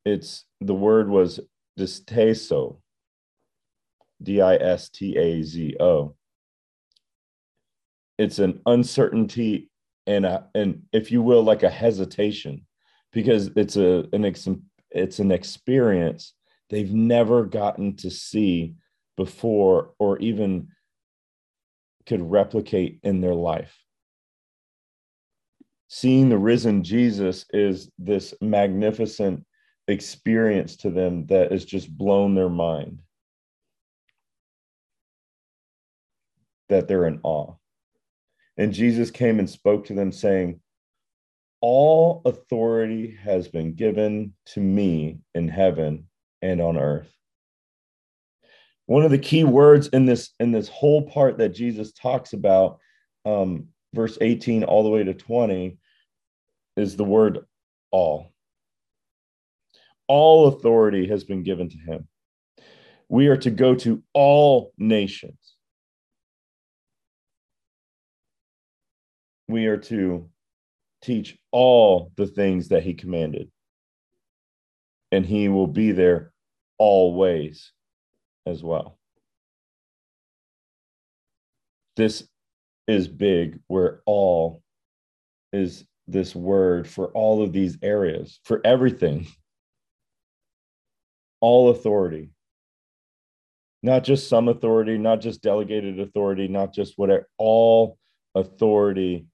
It's 0.03 0.43
the 0.59 0.75
word 0.75 1.09
was 1.09 1.39
distazo 4.23 4.59
d-i-s-t-a-z-o 4.59 6.15
it's 8.17 8.39
an 8.39 8.61
uncertainty 8.65 9.69
and 10.05 10.25
a, 10.25 10.47
and 10.53 10.83
if 10.91 11.11
you 11.11 11.21
will 11.21 11.43
like 11.43 11.63
a 11.63 11.69
hesitation 11.69 12.65
because 13.11 13.49
it's 13.55 13.75
a 13.75 14.05
an 14.13 14.25
ex, 14.25 14.47
it's 14.91 15.19
an 15.19 15.31
experience 15.31 16.33
they've 16.69 16.93
never 16.93 17.45
gotten 17.45 17.95
to 17.97 18.09
see 18.09 18.75
before 19.15 19.91
or 19.99 20.17
even 20.19 20.69
could 22.05 22.21
replicate 22.21 22.99
in 23.03 23.21
their 23.21 23.35
life. 23.35 23.77
Seeing 25.87 26.29
the 26.29 26.37
risen 26.37 26.83
Jesus 26.83 27.45
is 27.53 27.91
this 27.99 28.33
magnificent 28.41 29.45
experience 29.87 30.75
to 30.77 30.89
them 30.89 31.27
that 31.27 31.51
has 31.51 31.65
just 31.65 31.95
blown 31.95 32.33
their 32.33 32.49
mind. 32.49 32.99
That 36.73 36.87
they're 36.87 37.05
in 37.05 37.19
awe. 37.21 37.53
And 38.57 38.73
Jesus 38.73 39.11
came 39.11 39.37
and 39.37 39.49
spoke 39.49 39.85
to 39.85 39.93
them, 39.93 40.11
saying, 40.11 40.59
All 41.61 42.21
authority 42.25 43.15
has 43.23 43.47
been 43.47 43.73
given 43.73 44.33
to 44.47 44.59
me 44.59 45.19
in 45.35 45.47
heaven 45.47 46.07
and 46.41 46.59
on 46.59 46.77
earth. 46.77 47.11
One 48.87 49.05
of 49.05 49.11
the 49.11 49.19
key 49.19 49.43
words 49.43 49.87
in 49.87 50.05
this 50.05 50.31
in 50.39 50.51
this 50.51 50.67
whole 50.67 51.03
part 51.03 51.37
that 51.37 51.49
Jesus 51.49 51.93
talks 51.93 52.33
about, 52.33 52.79
um, 53.23 53.67
verse 53.93 54.17
18 54.19 54.63
all 54.63 54.83
the 54.83 54.89
way 54.89 55.03
to 55.03 55.13
20, 55.13 55.77
is 56.75 56.95
the 56.95 57.05
word 57.05 57.39
all. 57.91 58.33
All 60.07 60.47
authority 60.47 61.07
has 61.07 61.23
been 61.23 61.43
given 61.43 61.69
to 61.69 61.77
him. 61.77 62.07
We 63.09 63.27
are 63.27 63.37
to 63.37 63.51
go 63.51 63.75
to 63.75 64.01
all 64.13 64.73
nations. 64.77 65.42
We 69.53 69.67
are 69.67 69.77
to 69.77 70.27
teach 71.03 71.37
all 71.51 72.11
the 72.15 72.25
things 72.25 72.69
that 72.69 72.81
he 72.81 72.95
commanded. 72.95 73.51
And 75.11 75.23
he 75.23 75.47
will 75.47 75.67
be 75.67 75.91
there 75.91 76.33
always 76.79 77.71
as 78.47 78.63
well. 78.63 78.97
This 81.95 82.27
is 82.87 83.07
big, 83.07 83.59
where 83.67 84.01
all 84.07 84.63
is 85.51 85.85
this 86.07 86.35
word 86.35 86.87
for 86.87 87.09
all 87.09 87.43
of 87.43 87.53
these 87.53 87.77
areas, 87.83 88.39
for 88.45 88.59
everything 88.65 89.27
all 91.41 91.69
authority, 91.69 92.31
not 93.83 94.03
just 94.03 94.27
some 94.27 94.47
authority, 94.47 94.97
not 94.97 95.21
just 95.21 95.43
delegated 95.43 95.99
authority, 95.99 96.47
not 96.47 96.73
just 96.73 96.97
whatever, 96.97 97.29
all 97.37 97.99
authority 98.33 99.27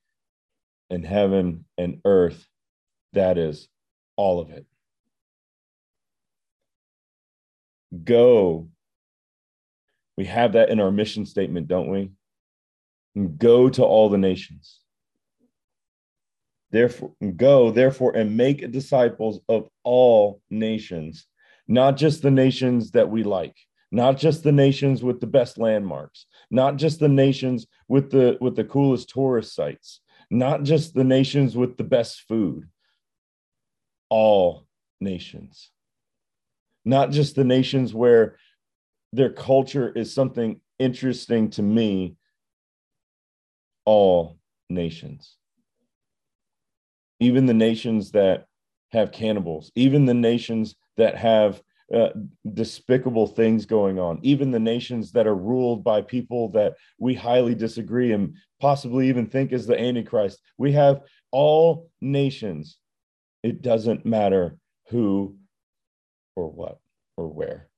in 0.90 1.04
heaven 1.04 1.66
and 1.78 2.02
earth. 2.06 2.48
That 3.14 3.38
is 3.38 3.68
all 4.16 4.40
of 4.40 4.52
it. 4.52 4.66
Go. 8.04 8.70
We 10.18 10.26
have 10.26 10.54
that 10.54 10.70
in 10.70 10.80
our 10.80 10.92
mission 10.92 11.26
statement, 11.26 11.68
don't 11.68 11.90
we? 11.90 12.12
Go 13.38 13.70
to 13.70 13.84
all 13.84 14.10
the 14.10 14.18
nations. 14.18 14.80
Therefore, 16.72 17.14
go, 17.36 17.72
therefore, 17.72 18.16
and 18.16 18.38
make 18.38 18.72
disciples 18.72 19.40
of 19.50 19.70
all 19.84 20.42
nations 20.52 21.26
not 21.70 21.96
just 21.96 22.22
the 22.22 22.32
nations 22.32 22.92
that 22.92 23.10
we 23.10 23.24
like 23.24 23.56
not 23.92 24.18
just 24.18 24.44
the 24.44 24.52
nations 24.52 25.02
with 25.02 25.22
the 25.22 25.28
best 25.28 25.58
landmarks 25.58 26.26
not 26.52 26.76
just 26.76 27.00
the 27.00 27.08
nations 27.08 27.66
with 27.88 28.12
the 28.12 28.38
with 28.42 28.56
the 28.56 28.64
coolest 28.64 29.08
tourist 29.10 29.56
sites 29.56 30.02
not 30.30 30.64
just 30.64 30.94
the 30.94 31.04
nations 31.04 31.56
with 31.56 31.78
the 31.78 31.84
best 31.84 32.22
food 32.28 32.70
all 34.10 34.66
nations. 35.00 35.70
Not 36.84 37.12
just 37.12 37.36
the 37.36 37.44
nations 37.44 37.94
where 37.94 38.38
their 39.14 39.32
culture 39.32 39.90
is 39.90 40.14
something 40.14 40.62
interesting 40.80 41.52
to 41.52 41.62
me 41.62 42.16
all 43.86 44.40
nations. 44.70 45.38
Even 47.20 47.46
the 47.46 47.54
nations 47.54 48.12
that 48.12 48.46
have 48.92 49.12
cannibals 49.12 49.72
even 49.76 50.06
the 50.06 50.14
nations 50.14 50.76
that 50.98 51.16
have 51.16 51.62
uh, 51.94 52.10
despicable 52.54 53.26
things 53.26 53.66
going 53.66 53.98
on, 53.98 54.20
even 54.22 54.52
the 54.52 54.60
nations 54.60 55.12
that 55.12 55.26
are 55.26 55.36
ruled 55.36 55.84
by 55.84 56.02
people 56.02 56.50
that 56.50 56.76
we 57.00 57.16
highly 57.16 57.56
disagree 57.56 58.12
and 58.12 58.36
possibly 58.60 59.10
even 59.10 59.26
think 59.26 59.52
is 59.52 59.66
the 59.66 59.80
Antichrist. 59.80 60.40
We 60.58 60.72
have 60.74 61.02
all 61.32 61.90
nations. 62.00 62.78
It 63.42 63.62
doesn't 63.62 64.06
matter 64.06 64.58
who 64.90 65.38
or 66.36 66.52
what 66.52 66.80
or 67.18 67.28
where, 67.28 67.70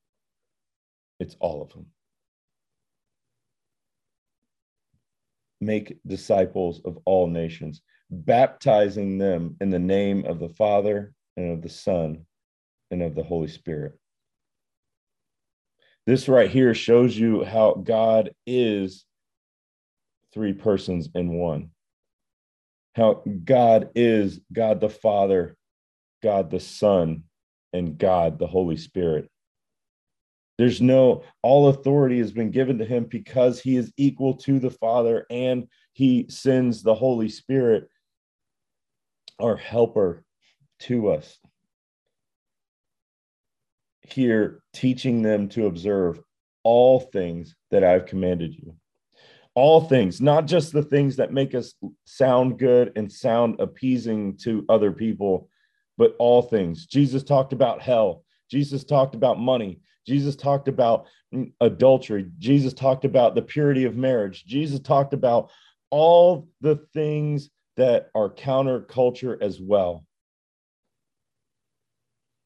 it's 1.19 1.35
all 1.39 1.61
of 1.61 1.71
them. 1.71 1.85
Make 5.61 5.99
disciples 6.05 6.81
of 6.83 6.97
all 7.05 7.27
nations, 7.27 7.81
baptizing 8.09 9.17
them 9.17 9.55
in 9.61 9.69
the 9.69 9.79
name 9.79 10.25
of 10.25 10.39
the 10.39 10.49
Father 10.49 11.13
and 11.37 11.51
of 11.51 11.61
the 11.61 11.69
Son 11.69 12.25
and 12.89 13.01
of 13.01 13.15
the 13.15 13.23
Holy 13.23 13.47
Spirit. 13.47 14.00
This 16.07 16.27
right 16.27 16.49
here 16.49 16.73
shows 16.73 17.15
you 17.15 17.43
how 17.43 17.73
God 17.73 18.31
is 18.47 19.05
three 20.33 20.53
persons 20.53 21.09
in 21.13 21.33
one. 21.33 21.69
How 22.95 23.23
God 23.45 23.89
is 23.95 24.39
God 24.51 24.81
the 24.81 24.89
Father, 24.89 25.55
God 26.23 26.49
the 26.49 26.59
Son, 26.59 27.23
and 27.71 27.97
God 27.97 28.39
the 28.39 28.47
Holy 28.47 28.77
Spirit. 28.77 29.29
There's 30.57 30.81
no, 30.81 31.23
all 31.41 31.69
authority 31.69 32.19
has 32.19 32.31
been 32.31 32.51
given 32.51 32.79
to 32.79 32.85
him 32.85 33.05
because 33.05 33.59
he 33.59 33.77
is 33.77 33.93
equal 33.95 34.35
to 34.37 34.59
the 34.59 34.69
Father 34.69 35.25
and 35.29 35.67
he 35.93 36.25
sends 36.29 36.83
the 36.83 36.95
Holy 36.95 37.29
Spirit, 37.29 37.87
our 39.39 39.55
helper, 39.55 40.23
to 40.81 41.11
us 41.11 41.37
here 44.01 44.61
teaching 44.73 45.21
them 45.21 45.49
to 45.49 45.67
observe 45.67 46.19
all 46.63 46.99
things 46.99 47.55
that 47.71 47.83
I've 47.83 48.05
commanded 48.05 48.55
you. 48.55 48.75
All 49.53 49.81
things, 49.81 50.21
not 50.21 50.45
just 50.45 50.71
the 50.71 50.83
things 50.83 51.17
that 51.17 51.33
make 51.33 51.53
us 51.53 51.73
sound 52.05 52.57
good 52.57 52.93
and 52.95 53.11
sound 53.11 53.59
appeasing 53.59 54.37
to 54.37 54.65
other 54.69 54.91
people, 54.91 55.49
but 55.97 56.15
all 56.19 56.41
things. 56.41 56.85
Jesus 56.85 57.21
talked 57.23 57.51
about 57.51 57.81
hell. 57.81 58.23
Jesus 58.49 58.83
talked 58.83 59.13
about 59.13 59.39
money. 59.39 59.81
Jesus 60.07 60.35
talked 60.35 60.67
about 60.67 61.05
adultery. 61.59 62.29
Jesus 62.39 62.73
talked 62.73 63.05
about 63.05 63.35
the 63.35 63.41
purity 63.41 63.83
of 63.85 63.97
marriage. 63.97 64.45
Jesus 64.45 64.79
talked 64.79 65.13
about 65.13 65.51
all 65.89 66.47
the 66.61 66.77
things 66.93 67.49
that 67.77 68.09
are 68.15 68.29
counterculture 68.29 69.41
as 69.41 69.59
well. 69.59 70.05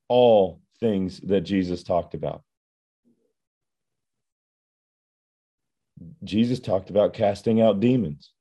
All 0.08 0.62
things 0.80 1.20
that 1.22 1.42
Jesus 1.42 1.84
talked 1.84 2.14
about. 2.14 2.44
Jesus 6.24 6.60
talked 6.60 6.90
about 6.90 7.14
casting 7.14 7.62
out 7.62 7.80
demons. 7.80 8.32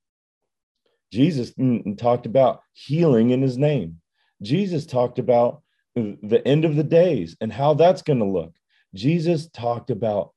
Jesus 1.13 1.53
talked 1.97 2.27
about 2.27 2.63
healing 2.73 3.31
in 3.31 3.41
his 3.41 3.57
name. 3.57 4.01
Jesus 4.43 4.85
talked 4.85 5.19
about 5.19 5.63
the 5.95 6.43
end 6.45 6.65
of 6.65 6.75
the 6.75 6.83
days 6.83 7.37
and 7.41 7.53
how 7.53 7.75
that's 7.75 8.03
going 8.03 8.19
to 8.19 8.25
look. 8.25 8.53
Jesus 8.95 9.49
talked 9.49 9.91
about 9.91 10.33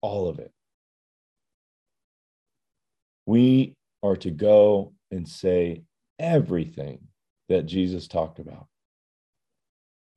all 0.00 0.28
of 0.28 0.40
it. 0.40 0.52
We 3.26 3.76
are 4.02 4.16
to 4.16 4.30
go 4.30 4.94
and 5.10 5.28
say 5.28 5.82
everything 6.18 6.98
that 7.48 7.66
Jesus 7.66 8.08
talked 8.08 8.40
about 8.40 8.66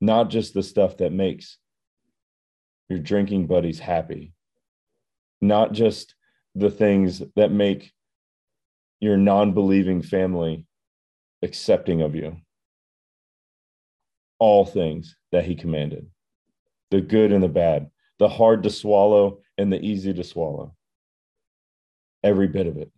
not 0.02 0.30
just 0.30 0.52
the 0.52 0.64
stuff 0.64 0.96
that 0.96 1.12
makes 1.12 1.58
your 2.88 2.98
drinking 2.98 3.46
buddies 3.46 3.78
happy, 3.78 4.32
not 5.40 5.72
just 5.72 6.16
the 6.56 6.70
things 6.70 7.22
that 7.36 7.52
make 7.52 7.92
your 8.98 9.16
non 9.16 9.54
believing 9.54 10.02
family 10.02 10.66
accepting 11.40 12.02
of 12.02 12.16
you. 12.16 12.36
All 14.40 14.64
things 14.64 15.16
that 15.30 15.44
he 15.44 15.54
commanded 15.54 16.08
the 16.90 17.00
good 17.00 17.32
and 17.32 17.42
the 17.42 17.48
bad, 17.48 17.88
the 18.18 18.28
hard 18.28 18.64
to 18.64 18.70
swallow 18.70 19.38
and 19.56 19.72
the 19.72 19.80
easy 19.80 20.12
to 20.12 20.24
swallow. 20.24 20.74
Every 22.24 22.48
bit 22.48 22.66
of 22.66 22.76
it. 22.76 22.90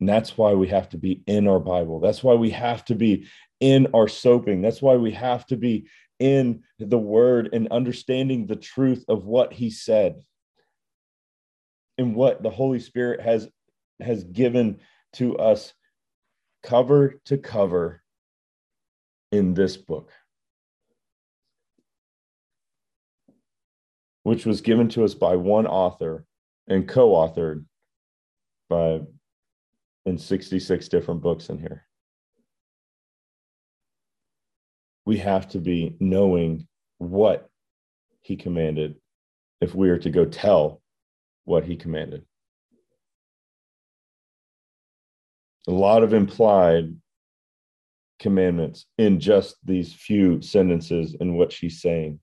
And 0.00 0.08
that's 0.08 0.36
why 0.36 0.52
we 0.52 0.68
have 0.68 0.88
to 0.90 0.98
be 0.98 1.22
in 1.26 1.48
our 1.48 1.60
Bible. 1.60 2.00
That's 2.00 2.22
why 2.22 2.34
we 2.34 2.50
have 2.50 2.84
to 2.86 2.94
be 2.94 3.26
in 3.60 3.88
our 3.94 4.08
soaping. 4.08 4.60
That's 4.60 4.82
why 4.82 4.96
we 4.96 5.12
have 5.12 5.46
to 5.46 5.56
be 5.56 5.86
in 6.18 6.62
the 6.78 6.98
word 6.98 7.50
and 7.52 7.68
understanding 7.68 8.46
the 8.46 8.56
truth 8.56 9.04
of 9.08 9.24
what 9.24 9.52
he 9.52 9.70
said 9.70 10.22
and 11.98 12.14
what 12.14 12.42
the 12.42 12.50
Holy 12.50 12.80
Spirit 12.80 13.20
has 13.20 13.48
has 14.00 14.24
given 14.24 14.78
to 15.14 15.36
us 15.38 15.72
cover 16.62 17.20
to 17.24 17.38
cover 17.38 18.02
in 19.32 19.54
this 19.54 19.76
book. 19.76 20.10
Which 24.24 24.44
was 24.44 24.60
given 24.60 24.88
to 24.90 25.04
us 25.04 25.14
by 25.14 25.36
one 25.36 25.66
author 25.66 26.26
and 26.66 26.86
co 26.86 27.10
authored 27.10 27.64
by 28.68 29.00
in 30.06 30.16
66 30.16 30.88
different 30.88 31.20
books 31.20 31.50
in 31.50 31.58
here. 31.58 31.84
We 35.04 35.18
have 35.18 35.48
to 35.50 35.58
be 35.58 35.96
knowing 36.00 36.66
what 36.98 37.50
he 38.22 38.36
commanded 38.36 38.96
if 39.60 39.74
we 39.74 39.90
are 39.90 39.98
to 39.98 40.10
go 40.10 40.24
tell 40.24 40.80
what 41.44 41.64
he 41.64 41.76
commanded. 41.76 42.24
A 45.68 45.72
lot 45.72 46.04
of 46.04 46.12
implied 46.12 46.96
commandments 48.20 48.86
in 48.98 49.20
just 49.20 49.56
these 49.64 49.92
few 49.92 50.40
sentences 50.40 51.16
in 51.20 51.34
what 51.34 51.52
she's 51.52 51.80
saying. 51.80 52.20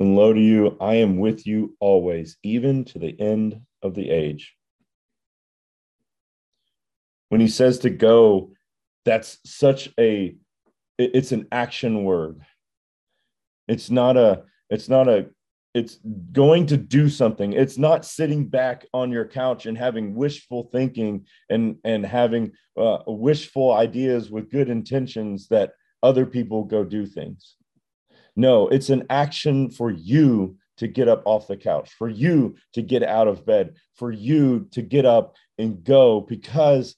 And 0.00 0.16
lo 0.16 0.32
to 0.32 0.40
you, 0.40 0.76
I 0.80 0.96
am 0.96 1.18
with 1.18 1.46
you 1.46 1.76
always, 1.78 2.36
even 2.42 2.84
to 2.86 2.98
the 2.98 3.18
end 3.20 3.60
of 3.82 3.94
the 3.94 4.10
age. 4.10 4.56
When 7.32 7.40
he 7.40 7.48
says 7.48 7.78
to 7.78 7.88
go, 7.88 8.50
that's 9.06 9.38
such 9.46 9.88
a 9.98 10.36
it's 10.98 11.32
an 11.32 11.48
action 11.50 12.04
word. 12.04 12.42
It's 13.66 13.88
not 13.88 14.18
a 14.18 14.42
it's 14.68 14.90
not 14.90 15.08
a 15.08 15.30
it's 15.72 15.98
going 16.32 16.66
to 16.66 16.76
do 16.76 17.08
something 17.08 17.54
it's 17.54 17.78
not 17.78 18.04
sitting 18.04 18.48
back 18.48 18.84
on 18.92 19.10
your 19.10 19.24
couch 19.24 19.64
and 19.64 19.78
having 19.78 20.14
wishful 20.14 20.68
thinking 20.72 21.24
and 21.48 21.78
and 21.84 22.04
having 22.04 22.52
uh, 22.76 22.98
wishful 23.06 23.72
ideas 23.72 24.30
with 24.30 24.50
good 24.50 24.68
intentions 24.68 25.48
that 25.48 25.72
other 26.02 26.26
people 26.26 26.64
go 26.64 26.84
do 26.84 27.06
things 27.06 27.56
no 28.36 28.68
it's 28.68 28.90
an 28.90 29.06
action 29.08 29.70
for 29.70 29.90
you 29.90 30.54
to 30.76 30.86
get 30.86 31.08
up 31.08 31.22
off 31.24 31.48
the 31.48 31.56
couch 31.56 31.92
for 31.96 32.10
you 32.10 32.54
to 32.74 32.82
get 32.82 33.02
out 33.02 33.26
of 33.26 33.46
bed 33.46 33.74
for 33.94 34.12
you 34.12 34.68
to 34.70 34.82
get 34.82 35.06
up 35.06 35.34
and 35.56 35.82
go 35.82 36.20
because 36.20 36.94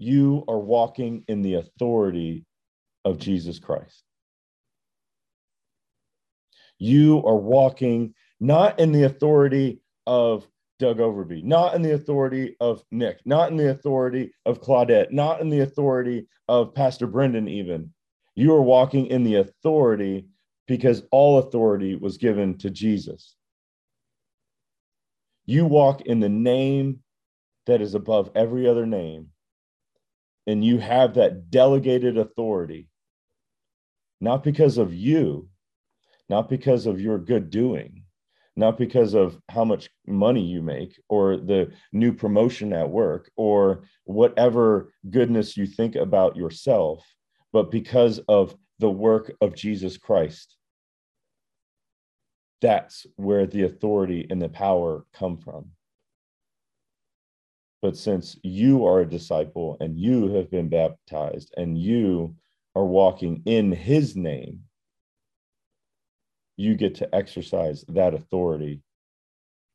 you 0.00 0.44
are 0.48 0.58
walking 0.58 1.24
in 1.28 1.42
the 1.42 1.54
authority 1.54 2.44
of 3.04 3.18
Jesus 3.18 3.58
Christ 3.60 4.02
you 6.80 7.22
are 7.24 7.36
walking 7.36 8.14
not 8.40 8.80
in 8.80 8.90
the 8.90 9.04
authority 9.04 9.80
of 10.06 10.48
Doug 10.78 10.98
Overby, 10.98 11.44
not 11.44 11.74
in 11.74 11.82
the 11.82 11.92
authority 11.94 12.56
of 12.58 12.82
Nick, 12.90 13.20
not 13.26 13.50
in 13.50 13.58
the 13.58 13.70
authority 13.70 14.32
of 14.46 14.62
Claudette, 14.62 15.12
not 15.12 15.42
in 15.42 15.50
the 15.50 15.60
authority 15.60 16.26
of 16.48 16.74
Pastor 16.74 17.06
Brendan, 17.06 17.48
even. 17.48 17.92
You 18.34 18.54
are 18.54 18.62
walking 18.62 19.06
in 19.06 19.22
the 19.22 19.36
authority 19.36 20.26
because 20.66 21.02
all 21.10 21.38
authority 21.38 21.96
was 21.96 22.16
given 22.16 22.56
to 22.58 22.70
Jesus. 22.70 23.36
You 25.44 25.66
walk 25.66 26.00
in 26.02 26.20
the 26.20 26.30
name 26.30 27.00
that 27.66 27.82
is 27.82 27.94
above 27.94 28.30
every 28.34 28.66
other 28.66 28.86
name, 28.86 29.28
and 30.50 30.64
you 30.64 30.78
have 30.78 31.14
that 31.14 31.48
delegated 31.48 32.18
authority, 32.18 32.88
not 34.20 34.42
because 34.42 34.78
of 34.78 34.92
you, 34.92 35.48
not 36.28 36.48
because 36.48 36.86
of 36.86 37.00
your 37.00 37.18
good 37.18 37.50
doing, 37.50 38.02
not 38.56 38.76
because 38.76 39.14
of 39.14 39.40
how 39.48 39.64
much 39.64 39.88
money 40.08 40.44
you 40.44 40.60
make 40.60 41.00
or 41.08 41.36
the 41.36 41.72
new 41.92 42.12
promotion 42.12 42.72
at 42.72 42.90
work 42.90 43.30
or 43.36 43.84
whatever 44.04 44.92
goodness 45.08 45.56
you 45.56 45.66
think 45.66 45.94
about 45.94 46.36
yourself, 46.36 47.06
but 47.52 47.70
because 47.70 48.18
of 48.28 48.56
the 48.80 48.90
work 48.90 49.32
of 49.40 49.54
Jesus 49.54 49.96
Christ. 49.96 50.56
That's 52.60 53.06
where 53.16 53.46
the 53.46 53.62
authority 53.62 54.26
and 54.28 54.42
the 54.42 54.48
power 54.48 55.06
come 55.14 55.38
from. 55.38 55.70
But 57.82 57.96
since 57.96 58.38
you 58.42 58.84
are 58.86 59.00
a 59.00 59.08
disciple 59.08 59.76
and 59.80 59.98
you 59.98 60.34
have 60.34 60.50
been 60.50 60.68
baptized 60.68 61.54
and 61.56 61.78
you 61.78 62.36
are 62.74 62.84
walking 62.84 63.42
in 63.46 63.72
his 63.72 64.16
name, 64.16 64.64
you 66.56 66.74
get 66.74 66.96
to 66.96 67.14
exercise 67.14 67.84
that 67.88 68.12
authority 68.12 68.82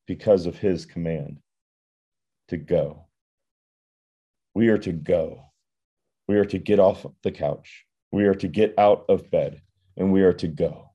because 0.05 0.45
of 0.45 0.57
his 0.57 0.85
command 0.85 1.39
to 2.49 2.57
go. 2.57 3.07
We 4.53 4.69
are 4.69 4.77
to 4.77 4.91
go. 4.91 5.45
We 6.27 6.35
are 6.35 6.45
to 6.45 6.59
get 6.59 6.79
off 6.79 7.05
the 7.23 7.31
couch. 7.31 7.85
We 8.11 8.25
are 8.25 8.35
to 8.35 8.47
get 8.47 8.75
out 8.77 9.05
of 9.09 9.31
bed 9.31 9.61
and 9.97 10.13
we 10.13 10.21
are 10.21 10.33
to 10.33 10.47
go 10.47 10.91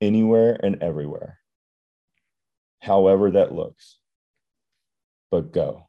anywhere 0.00 0.58
and 0.62 0.82
everywhere, 0.82 1.38
however 2.80 3.30
that 3.32 3.54
looks, 3.54 3.98
but 5.30 5.52
go. 5.52 5.88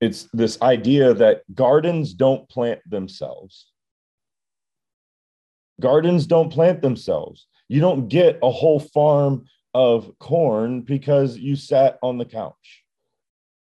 It's 0.00 0.28
this 0.32 0.60
idea 0.60 1.14
that 1.14 1.42
gardens 1.54 2.12
don't 2.12 2.48
plant 2.48 2.80
themselves 2.88 3.72
Gardens 5.82 6.26
don't 6.26 6.52
plant 6.52 6.80
themselves. 6.80 7.46
You 7.68 7.80
don't 7.80 8.08
get 8.08 8.38
a 8.42 8.50
whole 8.50 8.78
farm 8.78 9.46
of 9.74 10.16
corn 10.20 10.82
because 10.82 11.36
you 11.36 11.56
sat 11.56 11.98
on 12.02 12.18
the 12.18 12.24
couch. 12.24 12.84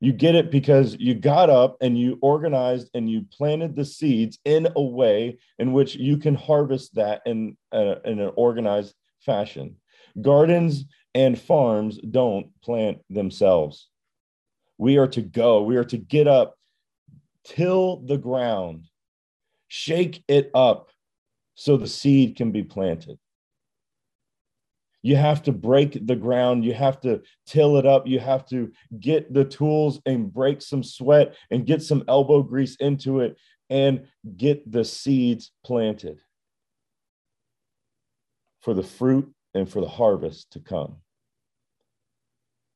You 0.00 0.12
get 0.12 0.34
it 0.34 0.50
because 0.50 0.96
you 0.98 1.14
got 1.14 1.48
up 1.48 1.76
and 1.80 1.98
you 1.98 2.18
organized 2.20 2.90
and 2.94 3.10
you 3.10 3.26
planted 3.32 3.76
the 3.76 3.84
seeds 3.84 4.38
in 4.44 4.68
a 4.74 4.82
way 4.82 5.38
in 5.58 5.72
which 5.72 5.94
you 5.94 6.16
can 6.16 6.34
harvest 6.34 6.94
that 6.94 7.22
in, 7.24 7.56
a, 7.72 7.96
in 8.04 8.20
an 8.20 8.32
organized 8.36 8.94
fashion. 9.20 9.76
Gardens 10.20 10.84
and 11.18 11.36
farms 11.36 11.98
don't 11.98 12.48
plant 12.62 12.98
themselves. 13.10 13.88
We 14.78 14.98
are 14.98 15.08
to 15.08 15.20
go, 15.20 15.64
we 15.64 15.76
are 15.76 15.84
to 15.84 15.98
get 15.98 16.28
up, 16.28 16.54
till 17.44 17.96
the 17.96 18.18
ground, 18.18 18.84
shake 19.66 20.22
it 20.28 20.52
up, 20.54 20.90
so 21.56 21.76
the 21.76 21.88
seed 21.88 22.36
can 22.36 22.52
be 22.52 22.62
planted. 22.62 23.18
You 25.02 25.16
have 25.16 25.42
to 25.44 25.52
break 25.52 26.06
the 26.06 26.14
ground. 26.14 26.64
You 26.64 26.74
have 26.74 27.00
to 27.00 27.22
till 27.46 27.78
it 27.78 27.86
up. 27.86 28.06
You 28.06 28.20
have 28.20 28.46
to 28.50 28.70
get 29.00 29.34
the 29.34 29.44
tools 29.44 30.00
and 30.06 30.32
break 30.32 30.62
some 30.62 30.84
sweat 30.84 31.34
and 31.50 31.66
get 31.66 31.82
some 31.82 32.04
elbow 32.06 32.42
grease 32.42 32.76
into 32.76 33.20
it 33.20 33.36
and 33.70 34.06
get 34.36 34.70
the 34.70 34.84
seeds 34.84 35.50
planted 35.64 36.20
for 38.60 38.72
the 38.72 38.84
fruit 38.84 39.32
and 39.54 39.68
for 39.68 39.80
the 39.80 39.88
harvest 39.88 40.52
to 40.52 40.60
come. 40.60 40.96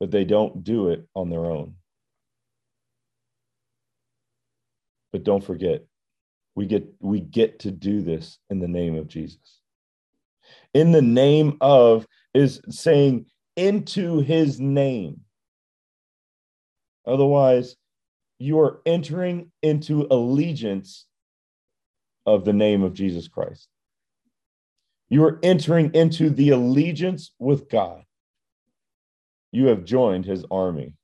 But 0.03 0.11
they 0.11 0.25
don't 0.25 0.65
do 0.65 0.89
it 0.89 1.07
on 1.15 1.31
their 1.31 1.47
own. 1.47 1.77
But 5.13 5.23
don't 5.23 5.45
forget, 5.45 5.85
we 6.57 6.67
get 6.67 6.93
we 6.99 7.21
get 7.21 7.61
to 7.61 7.71
do 7.71 8.03
this 8.03 8.41
in 8.51 8.59
the 8.59 8.67
name 8.67 8.97
of 8.97 9.07
jesus. 9.07 9.61
In 10.75 10.91
the 10.91 11.03
name 11.03 11.57
of 11.61 12.05
is 12.35 12.61
saying 12.69 13.27
into 13.55 14.19
his 14.19 14.59
name. 14.59 15.21
Otherwise 17.07 17.77
you 18.41 18.59
are 18.59 18.83
entering 18.85 19.53
into 19.63 20.09
allegiance 20.11 21.07
of 22.27 22.45
the 22.45 22.53
name 22.53 22.83
of 22.83 22.93
jesus 22.93 23.29
christ. 23.29 23.69
You 25.11 25.23
are 25.27 25.39
entering 25.45 25.95
into 25.95 26.29
the 26.29 26.51
allegiance 26.51 27.31
with 27.39 27.71
god 27.71 28.03
you 29.53 29.67
have 29.67 29.85
joined 29.85 30.25
his 30.25 30.45
army 30.51 30.95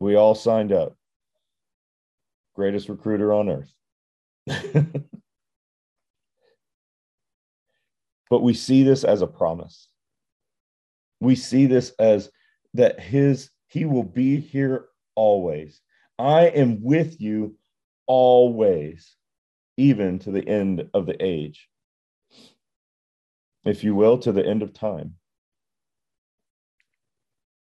we 0.00 0.14
all 0.14 0.34
signed 0.34 0.72
up 0.72 0.96
greatest 2.58 2.88
recruiter 2.88 3.32
on 3.32 3.48
earth. 3.48 3.72
but 8.28 8.42
we 8.42 8.52
see 8.52 8.82
this 8.82 9.04
as 9.04 9.22
a 9.22 9.28
promise. 9.28 9.86
We 11.20 11.36
see 11.36 11.66
this 11.66 11.92
as 12.00 12.30
that 12.74 12.98
his 12.98 13.50
he 13.68 13.84
will 13.84 14.02
be 14.02 14.40
here 14.40 14.86
always. 15.14 15.80
I 16.18 16.46
am 16.46 16.82
with 16.82 17.20
you 17.20 17.54
always, 18.08 19.14
even 19.76 20.18
to 20.20 20.32
the 20.32 20.46
end 20.48 20.88
of 20.94 21.06
the 21.06 21.16
age. 21.24 21.68
If 23.68 23.84
you 23.84 23.94
will, 23.94 24.16
to 24.18 24.32
the 24.32 24.44
end 24.44 24.62
of 24.62 24.72
time. 24.72 25.16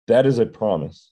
That 0.07 0.27
is 0.27 0.37
a 0.37 0.45
promise. 0.45 1.11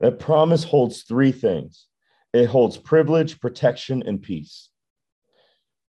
That 0.00 0.18
promise 0.18 0.64
holds 0.64 1.02
three 1.02 1.32
things 1.32 1.86
it 2.34 2.46
holds 2.46 2.76
privilege, 2.76 3.40
protection, 3.40 4.02
and 4.04 4.20
peace. 4.20 4.68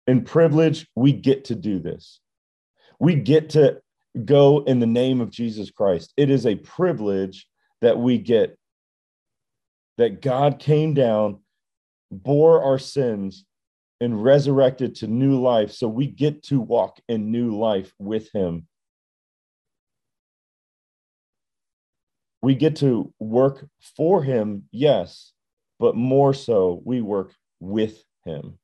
In 0.05 0.23
privilege, 0.23 0.85
we 0.93 1.13
get 1.13 1.45
to 1.45 1.55
do 1.55 1.79
this. 1.79 2.19
We 2.99 3.15
get 3.15 3.51
to 3.51 3.81
go 4.25 4.63
in 4.65 4.79
the 4.79 4.85
name 4.85 5.21
of 5.21 5.31
Jesus 5.31 5.71
Christ. 5.71 6.13
It 6.17 6.29
is 6.29 6.45
a 6.45 6.55
privilege 6.55 7.47
that 7.81 7.97
we 7.97 8.17
get 8.19 8.59
that 9.97 10.21
God 10.21 10.59
came 10.59 10.93
down, 10.93 11.39
bore 12.11 12.61
our 12.61 12.79
sins, 12.79 13.45
and 14.01 14.23
resurrected 14.23 14.95
to 14.95 15.07
new 15.07 15.39
life. 15.39 15.71
So 15.71 15.87
we 15.87 16.07
get 16.07 16.43
to 16.43 16.59
walk 16.59 16.99
in 17.07 17.31
new 17.31 17.57
life 17.57 17.93
with 17.99 18.31
Him. 18.31 18.67
We 22.41 22.55
get 22.55 22.77
to 22.77 23.13
work 23.19 23.67
for 23.95 24.21
Him, 24.21 24.63
yes, 24.71 25.33
but 25.79 25.95
more 25.95 26.33
so, 26.33 26.81
we 26.85 27.01
work 27.01 27.33
with 27.59 28.03
him. 28.23 28.57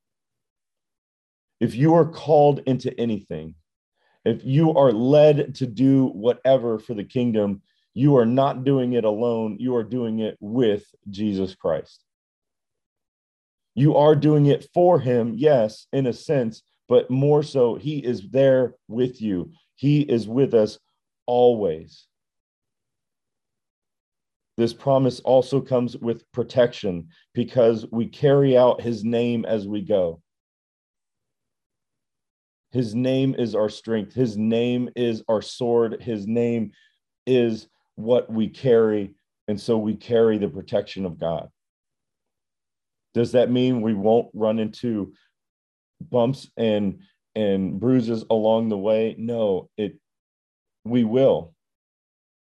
If 1.60 1.74
you 1.74 1.94
are 1.94 2.06
called 2.06 2.60
into 2.66 2.98
anything, 2.98 3.54
if 4.24 4.44
you 4.44 4.74
are 4.74 4.92
led 4.92 5.54
to 5.56 5.66
do 5.66 6.06
whatever 6.06 6.78
for 6.78 6.94
the 6.94 7.04
kingdom, 7.04 7.62
you 7.94 8.16
are 8.16 8.26
not 8.26 8.64
doing 8.64 8.94
it 8.94 9.04
alone. 9.04 9.56
You 9.60 9.76
are 9.76 9.84
doing 9.84 10.20
it 10.20 10.36
with 10.40 10.84
Jesus 11.10 11.54
Christ. 11.54 12.02
You 13.74 13.96
are 13.96 14.14
doing 14.14 14.46
it 14.46 14.68
for 14.74 15.00
him, 15.00 15.34
yes, 15.36 15.86
in 15.92 16.06
a 16.06 16.12
sense, 16.12 16.62
but 16.88 17.10
more 17.10 17.42
so, 17.42 17.74
he 17.74 17.98
is 17.98 18.28
there 18.30 18.74
with 18.88 19.22
you. 19.22 19.52
He 19.76 20.02
is 20.02 20.28
with 20.28 20.54
us 20.54 20.78
always. 21.26 22.06
This 24.58 24.74
promise 24.74 25.20
also 25.20 25.60
comes 25.60 25.96
with 25.96 26.30
protection 26.32 27.08
because 27.32 27.86
we 27.90 28.06
carry 28.06 28.56
out 28.56 28.82
his 28.82 29.02
name 29.02 29.46
as 29.46 29.66
we 29.66 29.80
go. 29.80 30.20
His 32.72 32.94
name 32.94 33.34
is 33.38 33.54
our 33.54 33.68
strength. 33.68 34.14
His 34.14 34.36
name 34.36 34.90
is 34.96 35.22
our 35.28 35.42
sword. 35.42 36.02
His 36.02 36.26
name 36.26 36.72
is 37.26 37.68
what 37.96 38.30
we 38.30 38.48
carry. 38.48 39.14
And 39.48 39.60
so 39.60 39.76
we 39.78 39.94
carry 39.94 40.38
the 40.38 40.48
protection 40.48 41.04
of 41.04 41.18
God. 41.18 41.48
Does 43.14 43.32
that 43.32 43.50
mean 43.50 43.82
we 43.82 43.94
won't 43.94 44.28
run 44.34 44.58
into 44.58 45.12
bumps 46.00 46.48
and 46.56 47.00
and 47.34 47.78
bruises 47.78 48.24
along 48.30 48.68
the 48.68 48.78
way? 48.78 49.14
No, 49.18 49.68
it 49.76 49.98
we 50.84 51.04
will. 51.04 51.54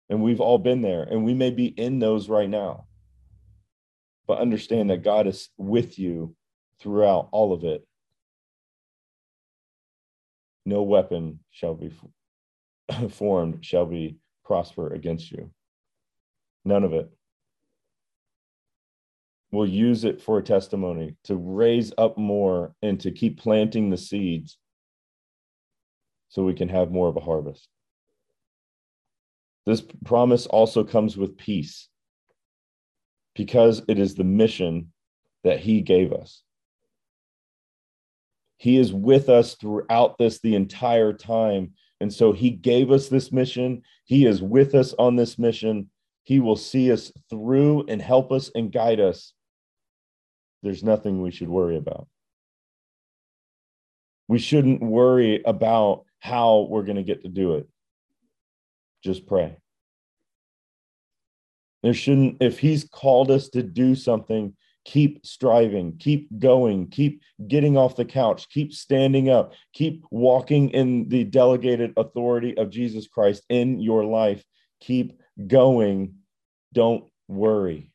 And 0.10 0.22
we've 0.22 0.42
all 0.42 0.58
been 0.58 0.82
there 0.82 1.04
and 1.04 1.26
we 1.26 1.34
may 1.34 1.52
be 1.52 1.66
in 1.66 2.00
those 2.00 2.30
right 2.30 2.50
now. 2.50 2.86
But 4.28 4.40
understand 4.40 4.90
that 4.90 5.04
God 5.04 5.28
is 5.28 5.50
with 5.58 5.98
you 5.98 6.36
throughout 6.82 7.30
all 7.32 7.54
of 7.54 7.64
it. 7.64 7.86
No 10.66 10.84
weapon 10.84 11.40
shall 11.52 11.76
be 11.76 11.92
formed, 13.10 13.66
shall 13.66 13.86
be 13.86 14.18
prosper 14.44 14.94
against 14.94 15.32
you. 15.32 15.52
None 16.66 16.84
of 16.84 16.94
it. 16.94 17.10
We'll 19.58 19.66
use 19.66 20.04
it 20.04 20.22
for 20.22 20.38
a 20.38 20.44
testimony 20.44 21.16
to 21.24 21.36
raise 21.36 21.92
up 21.98 22.16
more 22.16 22.76
and 22.84 23.00
to 23.00 23.10
keep 23.10 23.40
planting 23.40 23.90
the 23.90 23.98
seeds 23.98 24.60
so 26.30 26.44
we 26.44 26.54
can 26.54 26.70
have 26.70 26.92
more 26.92 27.08
of 27.08 27.18
a 27.18 27.22
harvest. 27.22 27.68
This 29.66 29.82
promise 30.06 30.46
also 30.46 30.84
comes 30.84 31.18
with 31.18 31.40
peace 31.40 31.90
because 33.34 33.82
it 33.88 33.98
is 33.98 34.14
the 34.14 34.24
mission 34.24 34.94
that 35.44 35.60
he 35.60 35.82
gave 35.82 36.14
us. 36.14 36.44
He 38.58 38.78
is 38.78 38.94
with 38.94 39.28
us 39.28 39.56
throughout 39.56 40.20
this 40.20 40.40
the 40.40 40.54
entire 40.54 41.14
time. 41.14 41.74
And 42.00 42.14
so 42.14 42.32
he 42.32 42.52
gave 42.52 42.92
us 42.92 43.10
this 43.10 43.32
mission. 43.32 43.82
He 44.06 44.28
is 44.28 44.40
with 44.40 44.76
us 44.76 44.94
on 45.00 45.16
this 45.16 45.40
mission. 45.40 45.90
He 46.26 46.40
will 46.40 46.58
see 46.58 46.92
us 46.92 47.12
through 47.32 47.88
and 47.88 48.00
help 48.00 48.32
us 48.32 48.52
and 48.54 48.72
guide 48.72 49.00
us 49.00 49.34
there's 50.64 50.84
nothing 50.84 51.22
we 51.22 51.32
should 51.32 51.50
worry 51.50 51.78
about. 51.78 52.08
We 54.28 54.40
shouldn't 54.40 54.82
worry 54.82 55.42
about 55.46 56.04
how 56.20 56.68
we're 56.70 56.84
going 56.84 56.98
to 56.98 57.04
get 57.04 57.24
to 57.24 57.30
do 57.30 57.56
it. 57.56 57.68
Just 59.04 59.26
pray. 59.26 59.58
There 61.84 61.94
shouldn't, 61.94 62.38
if 62.42 62.60
he's 62.60 62.84
called 62.84 63.32
us 63.32 63.50
to 63.50 63.64
do 63.64 63.96
something, 63.96 64.56
keep 64.84 65.26
striving, 65.26 65.98
keep 65.98 66.28
going, 66.40 66.88
keep 66.90 67.22
getting 67.48 67.78
off 67.78 67.96
the 67.96 68.06
couch, 68.06 68.50
keep 68.50 68.74
standing 68.74 69.30
up, 69.30 69.54
keep 69.74 70.04
walking 70.12 70.70
in 70.70 71.08
the 71.10 71.24
delegated 71.24 71.94
authority 71.98 72.58
of 72.58 72.70
Jesus 72.70 73.08
Christ 73.08 73.44
in 73.50 73.80
your 73.80 74.04
life. 74.04 74.44
Keep 74.80 75.20
going. 75.46 76.16
Don't 76.74 77.06
worry. 77.28 77.92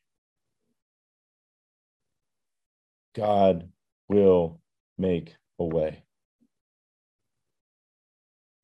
God 3.15 3.69
will 4.09 4.61
make 4.99 5.35
a 5.59 5.65
way. 5.65 6.03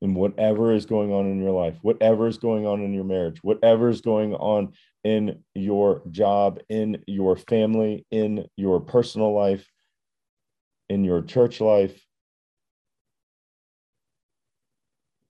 And 0.01 0.15
whatever 0.15 0.73
is 0.73 0.85
going 0.85 1.11
on 1.11 1.25
in 1.25 1.41
your 1.41 1.51
life, 1.51 1.75
whatever 1.81 2.27
is 2.27 2.37
going 2.37 2.65
on 2.65 2.81
in 2.81 2.93
your 2.93 3.03
marriage, 3.03 3.39
whatever 3.43 3.89
is 3.89 3.99
going 4.01 4.33
on 4.33 4.73
in 5.03 5.43
your 5.55 6.01
job, 6.09 6.59
in 6.69 7.03
your 7.05 7.35
family, 7.35 8.05
in 8.09 8.45
your 8.55 8.79
personal 8.79 9.33
life, 9.33 9.69
in 10.87 11.03
your 11.03 11.21
church 11.21 11.59
life, 11.59 11.99